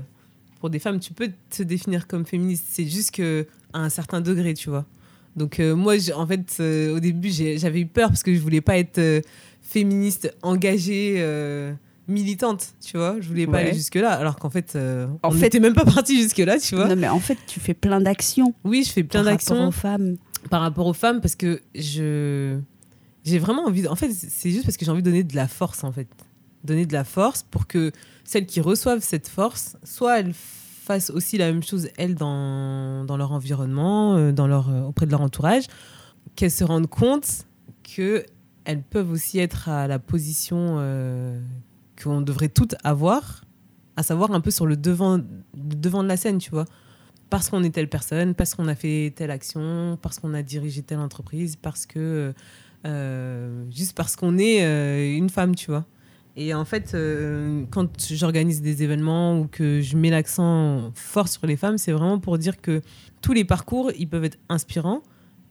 pour 0.59 0.69
des 0.69 0.79
femmes 0.79 0.99
tu 0.99 1.13
peux 1.13 1.29
te 1.49 1.63
définir 1.63 2.07
comme 2.07 2.25
féministe 2.25 2.65
c'est 2.69 2.85
juste 2.87 3.11
que 3.11 3.45
à 3.73 3.79
un 3.79 3.89
certain 3.89 4.21
degré 4.21 4.53
tu 4.53 4.69
vois. 4.69 4.85
Donc 5.35 5.59
moi 5.59 5.93
en 6.15 6.25
fait 6.25 6.59
au 6.59 6.99
début 6.99 7.29
j'avais 7.29 7.81
eu 7.81 7.85
peur 7.85 8.09
parce 8.09 8.23
que 8.23 8.33
je 8.33 8.39
voulais 8.39 8.61
pas 8.61 8.77
être 8.77 9.21
féministe 9.61 10.33
engagée 10.41 11.23
militante 12.07 12.73
tu 12.79 12.97
vois 12.97 13.17
je 13.19 13.27
voulais 13.27 13.45
pas 13.45 13.53
Ouais. 13.53 13.59
aller 13.63 13.73
jusque 13.73 13.95
là 13.95 14.11
alors 14.13 14.37
qu'en 14.37 14.49
fait 14.49 14.75
euh, 14.75 15.07
En 15.23 15.29
on 15.29 15.31
fait- 15.31 15.41
n'était 15.41 15.59
même 15.59 15.73
pas 15.73 15.85
parti 15.85 16.21
jusque 16.21 16.37
là 16.37 16.57
tu 16.59 16.75
vois. 16.75 16.87
Non, 16.87 16.95
mais 16.95 17.07
en 17.09 17.19
fait, 17.19 17.37
tu 17.47 17.59
fais 17.59 17.73
plein 17.73 17.99
d'actions. 18.01 18.53
Oui 18.63 18.83
je 18.85 18.91
fais 18.91 19.03
plein 19.03 19.23
par 19.23 19.31
d'actions 19.33 19.55
rapport 19.55 19.67
aux 19.67 19.71
femmes. 19.71 20.15
par 20.49 20.61
rapport 20.61 20.85
aux 20.87 20.93
femmes 20.93 21.19
parce 21.21 21.35
que 21.35 21.61
je 21.75 22.59
j'ai 23.25 23.39
vraiment 23.39 23.65
envie 23.65 23.81
de- 23.81 23.87
en 23.89 23.95
fait 23.95 24.11
c'est 24.11 24.49
juste 24.51 24.63
parce 24.63 24.77
que 24.77 24.85
j'ai 24.85 24.91
envie 24.91 25.01
de 25.03 25.09
donner 25.09 25.23
de 25.23 25.35
la 25.35 25.47
force 25.47 25.83
en 25.83 25.91
fait 25.91 26.07
donner 26.63 26.85
de 26.85 26.93
la 26.93 27.03
force 27.03 27.43
pour 27.43 27.67
que 27.67 27.91
celles 28.23 28.45
qui 28.45 28.61
reçoivent 28.61 29.01
cette 29.01 29.27
force 29.27 29.75
soit 29.83 30.19
elles 30.19 30.33
fassent 30.33 31.09
aussi 31.09 31.37
la 31.37 31.51
même 31.51 31.63
chose 31.63 31.89
elles 31.97 32.15
dans, 32.15 33.03
dans 33.03 33.17
leur 33.17 33.33
environnement 33.33 34.15
euh, 34.15 34.31
dans 34.31 34.47
leur 34.47 34.69
euh, 34.69 34.81
auprès 34.83 35.05
de 35.05 35.11
leur 35.11 35.21
entourage 35.21 35.65
qu'elles 36.35 36.51
se 36.51 36.63
rendent 36.63 36.87
compte 36.87 37.45
que 37.95 38.25
elles 38.63 38.81
peuvent 38.81 39.11
aussi 39.11 39.39
être 39.39 39.69
à 39.69 39.87
la 39.87 39.97
position 39.99 40.77
euh, 40.79 41.39
qu'on 42.01 42.21
devrait 42.21 42.49
toutes 42.49 42.75
avoir 42.83 43.43
à 43.95 44.03
savoir 44.03 44.31
un 44.31 44.41
peu 44.41 44.51
sur 44.51 44.65
le 44.65 44.77
devant 44.77 45.19
devant 45.55 46.03
de 46.03 46.07
la 46.07 46.17
scène 46.17 46.37
tu 46.37 46.51
vois 46.51 46.65
parce 47.29 47.49
qu'on 47.49 47.61
est 47.63 47.71
telle 47.71 47.89
personne, 47.89 48.35
parce 48.35 48.55
qu'on 48.55 48.69
a 48.69 48.75
fait 48.75 49.13
telle 49.13 49.31
action, 49.31 49.99
parce 50.01 50.17
qu'on 50.17 50.33
a 50.33 50.41
dirigé 50.43 50.81
telle 50.81 50.99
entreprise, 50.99 51.57
parce 51.57 51.85
que 51.85 52.33
euh, 52.85 53.65
juste 53.69 53.97
parce 53.97 54.15
qu'on 54.15 54.37
est 54.37 54.63
euh, 54.63 55.17
une 55.17 55.29
femme, 55.29 55.53
tu 55.53 55.69
vois. 55.69 55.85
Et 56.39 56.53
en 56.53 56.65
fait, 56.65 56.93
euh, 56.93 57.65
quand 57.71 57.89
j'organise 58.11 58.61
des 58.61 58.83
événements 58.83 59.39
ou 59.39 59.47
que 59.47 59.81
je 59.81 59.97
mets 59.97 60.11
l'accent 60.11 60.91
fort 60.93 61.27
sur 61.27 61.47
les 61.47 61.57
femmes, 61.57 61.79
c'est 61.79 61.91
vraiment 61.91 62.19
pour 62.19 62.37
dire 62.37 62.61
que 62.61 62.81
tous 63.21 63.33
les 63.33 63.43
parcours, 63.43 63.91
ils 63.97 64.07
peuvent 64.07 64.23
être 64.23 64.37
inspirants 64.47 65.01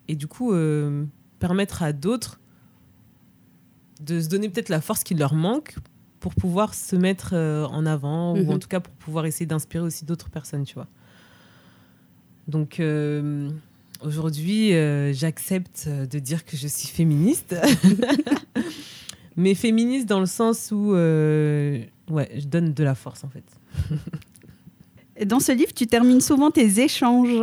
et 0.07 0.15
du 0.15 0.29
coup 0.29 0.53
euh, 0.53 1.05
permettre 1.41 1.83
à 1.83 1.93
d'autres 1.93 2.41
de 4.01 4.21
se 4.21 4.29
donner 4.29 4.49
peut-être 4.49 4.69
la 4.69 4.81
force 4.81 5.03
qui 5.03 5.15
leur 5.15 5.35
manque 5.35 5.75
pour 6.21 6.35
pouvoir 6.35 6.75
se 6.75 6.97
mettre 6.97 7.31
euh, 7.35 7.67
en 7.67 7.87
avant 7.87 8.35
ou 8.35 8.43
Mhm. 8.45 8.51
en 8.51 8.59
tout 8.59 8.69
cas 8.69 8.81
pour 8.81 8.93
pouvoir 8.95 9.27
essayer 9.27 9.47
d'inspirer 9.47 9.85
aussi 9.85 10.05
d'autres 10.05 10.31
personnes, 10.31 10.65
tu 10.65 10.75
vois. 10.75 10.87
Donc 12.49 12.81
euh, 12.81 13.51
aujourd'hui, 14.03 14.73
euh, 14.75 15.13
j'accepte 15.13 15.89
de 15.89 16.19
dire 16.19 16.45
que 16.45 16.57
je 16.57 16.67
suis 16.69 16.89
féministe. 16.89 17.55
Mais 19.37 19.55
féministe 19.55 20.07
dans 20.07 20.21
le 20.21 20.27
sens 20.27 20.71
où 20.73 20.93
ouais, 20.93 21.91
je 22.09 22.47
donne 22.47 22.73
de 22.73 22.85
la 22.85 22.95
force 22.95 23.23
en 23.25 23.29
fait. 23.29 23.45
Dans 25.27 25.41
ce 25.41 25.53
livre, 25.53 25.73
tu 25.75 25.87
termines 25.87 26.21
souvent 26.21 26.51
tes 26.51 26.81
échanges 26.81 27.43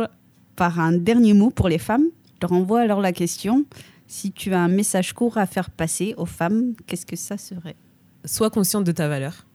par 0.56 0.78
un 0.78 0.92
dernier 0.92 1.34
mot 1.34 1.50
pour 1.50 1.68
les 1.68 1.78
femmes. 1.78 2.04
Je 2.34 2.38
te 2.40 2.46
renvoie 2.46 2.80
alors 2.80 3.00
la 3.00 3.12
question. 3.12 3.64
Si 4.06 4.30
tu 4.32 4.52
as 4.54 4.60
un 4.60 4.68
message 4.68 5.12
court 5.12 5.38
à 5.38 5.46
faire 5.46 5.70
passer 5.70 6.14
aux 6.16 6.26
femmes, 6.26 6.74
qu'est-ce 6.86 7.06
que 7.06 7.16
ça 7.16 7.36
serait? 7.36 7.74
Sois 8.24 8.50
consciente 8.50 8.84
de 8.84 8.92
ta 8.92 9.08
valeur. 9.08 9.46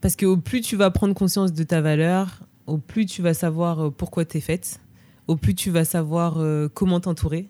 Parce 0.00 0.16
que 0.16 0.26
au 0.26 0.36
plus 0.36 0.60
tu 0.60 0.76
vas 0.76 0.90
prendre 0.90 1.14
conscience 1.14 1.52
de 1.52 1.64
ta 1.64 1.80
valeur, 1.80 2.40
au 2.66 2.78
plus 2.78 3.06
tu 3.06 3.22
vas 3.22 3.34
savoir 3.34 3.86
euh, 3.86 3.90
pourquoi 3.90 4.24
tu 4.24 4.38
es 4.38 4.40
faite, 4.40 4.80
au 5.26 5.36
plus 5.36 5.54
tu 5.54 5.70
vas 5.70 5.84
savoir 5.84 6.38
euh, 6.38 6.68
comment 6.72 7.00
t'entourer. 7.00 7.48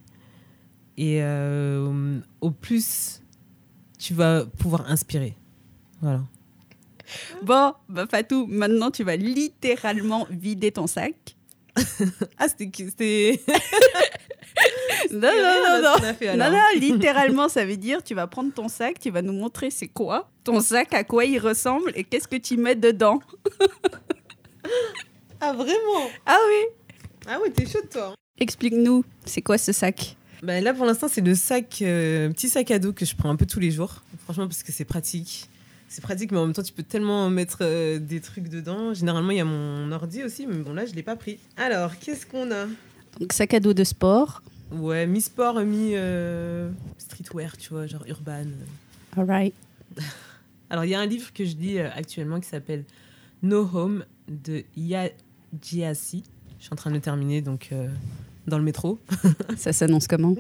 Et 0.97 1.23
euh, 1.23 2.21
au 2.41 2.51
plus 2.51 3.23
tu 3.99 4.15
vas 4.15 4.47
pouvoir 4.47 4.91
inspirer. 4.91 5.37
Voilà. 6.01 6.23
Bon, 7.43 7.73
bah 7.89 8.07
Fatou, 8.11 8.47
maintenant 8.47 8.91
tu 8.91 9.05
vas 9.05 9.17
littéralement 9.17 10.27
vider 10.31 10.73
ton 10.73 10.87
sac. 10.87 11.37
Ah, 12.39 12.47
c'était. 12.49 13.41
Non, 15.13 15.21
non, 15.21 15.83
non, 15.83 15.83
non. 15.83 16.15
Fait, 16.15 16.37
Non, 16.37 16.51
non, 16.51 16.59
littéralement, 16.77 17.49
ça 17.49 17.65
veut 17.65 17.77
dire 17.77 18.03
tu 18.03 18.15
vas 18.15 18.27
prendre 18.27 18.53
ton 18.53 18.69
sac, 18.69 18.99
tu 19.01 19.11
vas 19.11 19.23
nous 19.23 19.33
montrer 19.33 19.71
c'est 19.71 19.89
quoi 19.89 20.31
ton 20.45 20.61
sac, 20.61 20.95
à 20.95 21.03
quoi 21.03 21.25
il 21.25 21.39
ressemble 21.41 21.91
et 21.97 22.05
qu'est-ce 22.05 22.29
que 22.29 22.37
tu 22.37 22.57
mets 22.57 22.77
dedans. 22.77 23.21
Ah, 25.41 25.53
vraiment? 25.53 26.09
Ah 26.25 26.39
oui 26.49 26.95
Ah 27.29 27.39
ouais, 27.41 27.51
t'es 27.51 27.67
chaude, 27.67 27.89
toi. 27.91 28.15
Explique-nous, 28.39 29.05
c'est 29.25 29.43
quoi 29.43 29.59
ce 29.59 29.71
sac? 29.71 30.17
Bah, 30.43 30.61
là, 30.61 30.73
pour 30.75 30.87
l'instant, 30.87 31.09
c'est 31.09 31.21
le 31.21 31.35
sac, 31.35 31.79
euh, 31.83 32.31
petit 32.31 32.49
sac 32.49 32.71
à 32.71 32.79
dos 32.79 32.93
que 32.93 33.05
je 33.05 33.15
prends 33.15 33.31
un 33.31 33.37
peu 33.37 33.47
tous 33.47 33.61
les 33.61 33.71
jours. 33.71 34.03
Franchement, 34.25 34.47
parce 34.47 34.63
que 34.63 34.73
c'est 34.73 34.85
pratique. 34.85 35.49
C'est 35.89 36.03
pratique, 36.03 36.33
mais 36.33 36.39
en 36.39 36.47
même 36.47 36.55
temps, 36.55 36.63
tu 36.63 36.73
peux 36.73 36.83
tellement 36.83 37.31
mettre 37.31 37.59
euh, 37.61 37.99
des 37.99 38.21
trucs 38.21 38.49
dedans. 38.49 38.93
Généralement, 38.93 39.31
il 39.31 39.37
y 39.37 39.41
a 39.41 39.45
mon 39.45 39.93
ordi 39.93 40.25
aussi, 40.25 40.47
mais 40.47 40.57
bon, 40.57 40.73
là, 40.73 40.85
je 40.85 40.95
l'ai 40.95 41.03
pas 41.03 41.17
pris. 41.17 41.39
Alors, 41.57 41.99
qu'est-ce 41.99 42.27
qu'on 42.27 42.51
a? 42.51 42.67
Donc, 43.21 43.33
sac 43.33 43.55
à 43.55 43.61
dos 43.61 43.73
de 43.75 43.85
sport. 43.85 44.43
Ouais, 44.72 45.07
mi-sport, 45.07 45.61
mi-streetwear, 45.64 47.57
tu 47.57 47.70
vois, 47.70 47.87
genre 47.87 48.05
urban. 48.09 48.46
All 49.16 49.24
right. 49.24 49.55
Alors, 50.70 50.85
il 50.85 50.90
y 50.90 50.94
a 50.94 51.00
un 51.00 51.07
livre 51.07 51.33
que 51.33 51.44
je 51.44 51.57
lis 51.57 51.79
euh, 51.79 51.88
actuellement 51.94 52.40
qui 52.40 52.48
s'appelle 52.48 52.85
No 53.42 53.68
Home 53.72 54.05
de 54.29 54.64
Ya 54.76 55.09
Jiasi. 55.62 56.24
Je 56.59 56.64
suis 56.64 56.72
en 56.72 56.76
train 56.76 56.90
de 56.90 56.96
le 56.96 57.00
terminer, 57.00 57.40
donc 57.42 57.68
euh, 57.72 57.88
dans 58.48 58.59
le 58.59 58.64
métro. 58.64 58.98
Ça 59.57 59.72
s'annonce 59.72 60.09
comment? 60.09 60.35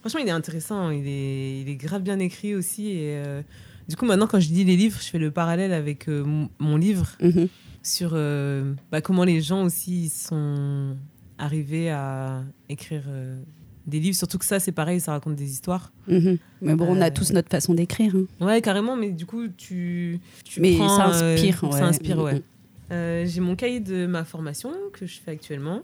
Franchement, 0.00 0.20
il 0.20 0.28
est 0.28 0.32
intéressant. 0.32 0.90
Il 0.90 1.06
est, 1.06 1.60
il 1.60 1.68
est 1.68 1.76
grave 1.76 2.02
bien 2.02 2.18
écrit 2.18 2.54
aussi. 2.56 2.88
Et 2.88 3.16
euh, 3.16 3.42
du 3.88 3.94
coup, 3.96 4.06
maintenant, 4.06 4.26
quand 4.26 4.40
je 4.40 4.48
lis 4.48 4.64
les 4.64 4.76
livres, 4.76 4.98
je 5.00 5.06
fais 5.06 5.18
le 5.18 5.30
parallèle 5.30 5.72
avec 5.72 6.08
euh, 6.08 6.24
mon, 6.24 6.48
mon 6.58 6.76
livre 6.76 7.08
Mhm. 7.22 7.48
sur 7.84 8.10
euh, 8.14 8.74
bah, 8.90 9.00
comment 9.00 9.24
les 9.24 9.40
gens 9.40 9.62
aussi 9.64 10.08
sont 10.08 10.96
arrivés 11.38 11.90
à 11.90 12.42
écrire 12.68 13.04
euh, 13.08 13.40
des 13.86 14.00
livres. 14.00 14.16
Surtout 14.16 14.38
que 14.38 14.44
ça, 14.44 14.60
c'est 14.60 14.72
pareil, 14.72 15.00
ça 15.00 15.12
raconte 15.12 15.36
des 15.36 15.50
histoires. 15.50 15.92
Mhm. 16.08 16.38
Mais 16.62 16.74
bon, 16.74 16.86
on 16.88 16.96
Euh, 16.96 17.00
a 17.02 17.10
tous 17.10 17.32
notre 17.32 17.48
façon 17.50 17.74
d'écrire. 17.74 18.14
hein. 18.16 18.44
Ouais, 18.44 18.60
carrément, 18.60 18.96
mais 18.96 19.10
du 19.12 19.24
coup, 19.26 19.48
tu, 19.48 20.20
tu 20.44 20.60
Mais 20.60 20.76
prends, 20.76 20.88
ça 20.88 21.08
euh, 21.22 21.34
inspire. 21.34 21.64
ouais. 21.64 21.72
Ça 21.72 21.86
inspire, 21.86 22.18
ouais. 22.22 22.34
Mhm. 22.34 22.42
Euh, 22.90 23.26
j'ai 23.26 23.40
mon 23.40 23.54
cahier 23.56 23.80
de 23.80 24.06
ma 24.06 24.24
formation 24.24 24.72
que 24.92 25.06
je 25.06 25.18
fais 25.20 25.30
actuellement, 25.32 25.82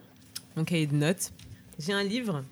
mon 0.56 0.64
cahier 0.64 0.86
de 0.86 0.94
notes. 0.96 1.32
J'ai 1.78 1.92
un 1.92 2.02
livre 2.04 2.42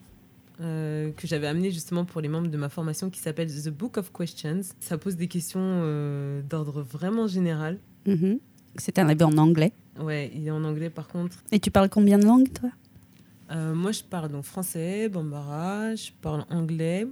euh, 0.60 1.10
que 1.16 1.26
j'avais 1.26 1.46
amené 1.46 1.70
justement 1.70 2.04
pour 2.04 2.20
les 2.20 2.28
membres 2.28 2.48
de 2.48 2.56
ma 2.58 2.68
formation 2.68 3.08
qui 3.10 3.18
s'appelle 3.20 3.48
The 3.50 3.70
Book 3.70 3.96
of 3.96 4.12
Questions. 4.12 4.60
Ça 4.80 4.98
pose 4.98 5.16
des 5.16 5.26
questions 5.28 5.60
euh, 5.62 6.42
d'ordre 6.42 6.82
vraiment 6.82 7.26
général. 7.26 7.78
Mhm. 8.06 8.38
C'est 8.76 8.98
un 8.98 9.06
livre 9.08 9.26
en 9.26 9.36
anglais. 9.38 9.72
Ouais, 10.00 10.30
il 10.34 10.46
est 10.46 10.50
en 10.50 10.64
anglais 10.64 10.88
par 10.90 11.08
contre. 11.08 11.36
Et 11.52 11.58
tu 11.60 11.70
parles 11.70 11.88
combien 11.88 12.18
de 12.18 12.24
langues, 12.24 12.52
toi? 12.52 12.70
Euh, 13.52 13.74
moi, 13.74 13.92
je 13.92 14.02
parle 14.02 14.30
donc 14.30 14.44
français, 14.44 15.08
bambara, 15.08 15.94
je 15.94 16.10
parle 16.22 16.44
anglais, 16.50 17.06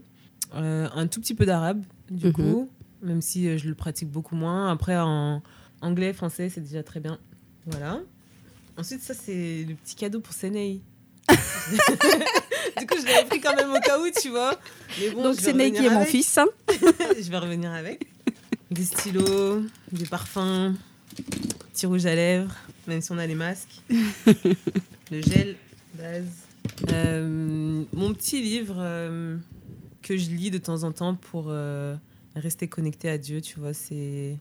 euh, 0.55 0.89
un 0.95 1.07
tout 1.07 1.21
petit 1.21 1.35
peu 1.35 1.45
d'arabe 1.47 1.83
du 2.11 2.27
Mhm. 2.29 2.33
coup, 2.33 2.71
même 3.03 3.21
si 3.21 3.47
euh, 3.49 3.59
je 3.59 3.69
le 3.69 3.75
pratique 3.75 4.09
beaucoup 4.11 4.35
moins. 4.37 4.71
Après, 4.73 4.97
en 4.97 5.43
anglais, 5.83 6.13
français, 6.13 6.49
c'est 6.49 6.61
déjà 6.63 6.83
très 6.83 7.01
bien. 7.01 7.19
Voilà. 7.67 8.01
Ensuite, 8.79 9.03
ça, 9.03 9.13
c'est 9.15 9.67
le 9.69 9.75
petit 9.75 9.95
cadeau 9.95 10.21
pour 10.21 10.33
Sénéi. 10.33 10.81
du 11.29 12.87
coup, 12.87 12.97
je 13.01 13.07
l'avais 13.07 13.29
pris 13.29 13.41
quand 13.41 13.55
même 13.55 13.71
au 13.73 13.81
cas 13.81 13.99
où, 13.99 14.07
tu 14.23 14.31
vois. 14.31 14.59
Mais 14.99 15.11
bon, 15.11 15.23
Donc, 15.25 15.43
Ney 15.55 15.73
qui 15.73 15.85
est 15.85 15.91
mon 15.91 16.05
fils. 16.05 16.39
hein. 16.39 16.47
je 16.69 17.31
vais 17.31 17.39
revenir 17.39 17.71
avec. 17.73 18.07
Des 18.71 18.85
stylos, 18.85 19.63
des 19.93 20.07
parfums, 20.07 20.75
petit 21.73 21.87
rouge 21.87 22.07
à 22.07 22.15
lèvres, 22.15 22.55
même 22.87 23.01
si 23.03 23.11
on 23.13 23.19
a 23.19 23.27
les 23.27 23.35
masques. 23.35 23.83
le 23.91 25.23
gel. 25.23 25.57
Euh, 26.93 27.85
mon 27.93 28.13
petit 28.15 28.43
livre 28.43 28.77
euh, 28.79 29.37
que 30.03 30.17
je 30.17 30.31
lis 30.31 30.51
de 30.51 30.59
temps 30.59 30.83
en 30.85 30.93
temps 30.93 31.15
pour 31.15 31.47
euh, 31.49 31.97
rester 32.37 32.69
connecté 32.69 33.09
à 33.09 33.19
Dieu, 33.19 33.41
tu 33.41 33.59
vois, 33.59 33.75
c'est 33.75 34.39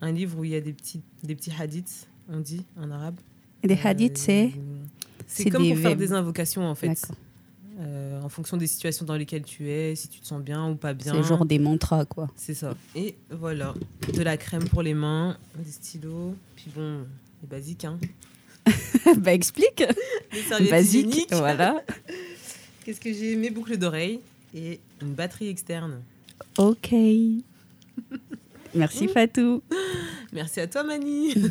un 0.00 0.12
livre 0.12 0.38
où 0.38 0.44
il 0.44 0.50
y 0.50 0.56
a 0.56 0.60
des 0.60 0.72
petits, 0.72 1.02
des 1.22 1.34
petits 1.34 1.52
hadiths, 1.58 2.08
on 2.28 2.40
dit 2.40 2.64
en 2.78 2.90
arabe. 2.90 3.16
Et 3.62 3.68
des 3.68 3.78
hadiths, 3.82 4.28
Euh, 4.28 4.48
c'est 5.26 5.44
C'est 5.44 5.50
comme 5.50 5.62
des 5.62 5.72
pour 5.72 5.78
faire 5.78 5.96
des 5.96 6.12
invocations 6.12 6.66
en 6.66 6.74
fait. 6.74 7.00
Euh, 7.80 8.22
en 8.22 8.28
fonction 8.28 8.56
des 8.56 8.68
situations 8.68 9.04
dans 9.04 9.16
lesquelles 9.16 9.42
tu 9.42 9.68
es, 9.68 9.96
si 9.96 10.06
tu 10.06 10.20
te 10.20 10.26
sens 10.26 10.40
bien 10.40 10.70
ou 10.70 10.76
pas 10.76 10.94
bien. 10.94 11.12
C'est 11.12 11.24
genre 11.28 11.44
des 11.44 11.58
mantras, 11.58 12.04
quoi. 12.04 12.30
C'est 12.36 12.54
ça. 12.54 12.76
Et 12.94 13.16
voilà, 13.30 13.74
de 14.12 14.22
la 14.22 14.36
crème 14.36 14.68
pour 14.68 14.82
les 14.82 14.94
mains, 14.94 15.36
des 15.58 15.72
stylos, 15.72 16.36
puis 16.54 16.70
bon, 16.74 17.00
les 17.42 17.48
basiques, 17.48 17.84
hein. 17.84 17.98
bah, 19.18 19.32
explique. 19.32 19.84
Basique, 20.70 21.26
voilà. 21.30 21.82
Qu'est-ce 22.84 23.00
que 23.00 23.12
j'ai 23.12 23.36
Mes 23.36 23.50
boucles 23.50 23.76
d'oreilles 23.76 24.20
et 24.54 24.80
une 25.02 25.12
batterie 25.12 25.48
externe. 25.48 26.02
Ok. 26.58 26.94
Merci 28.74 29.08
Fatou. 29.08 29.62
Merci 30.32 30.60
à 30.60 30.66
toi, 30.66 30.82
Mani. 30.82 31.34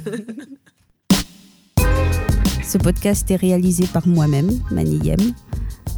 Ce 2.64 2.78
podcast 2.78 3.30
est 3.30 3.36
réalisé 3.36 3.86
par 3.92 4.08
moi-même, 4.08 4.50
Maniyem, 4.72 5.20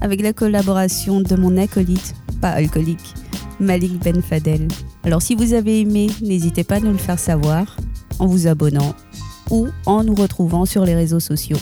avec 0.01 0.21
la 0.21 0.34
collaboration 0.34 1.21
de 1.21 1.36
mon 1.36 1.58
acolyte, 1.58 2.15
pas 2.41 2.49
alcoolique, 2.49 3.13
Malik 3.60 4.04
Ben 4.04 4.21
Fadel. 4.21 4.67
Alors 5.04 5.21
si 5.21 5.36
vous 5.36 5.54
avez 5.54 5.82
aimé, 5.82 6.08
n'hésitez 6.21 6.63
pas 6.63 6.75
à 6.75 6.80
nous 6.80 6.91
le 6.91 6.97
faire 6.97 7.19
savoir 7.19 7.78
en 8.19 8.25
vous 8.25 8.47
abonnant 8.47 8.95
ou 9.51 9.67
en 9.86 10.03
nous 10.03 10.15
retrouvant 10.15 10.65
sur 10.65 10.86
les 10.86 10.95
réseaux 10.95 11.19
sociaux. 11.19 11.58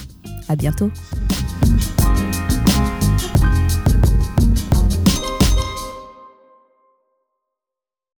À 0.47 0.55
bientôt. 0.55 0.89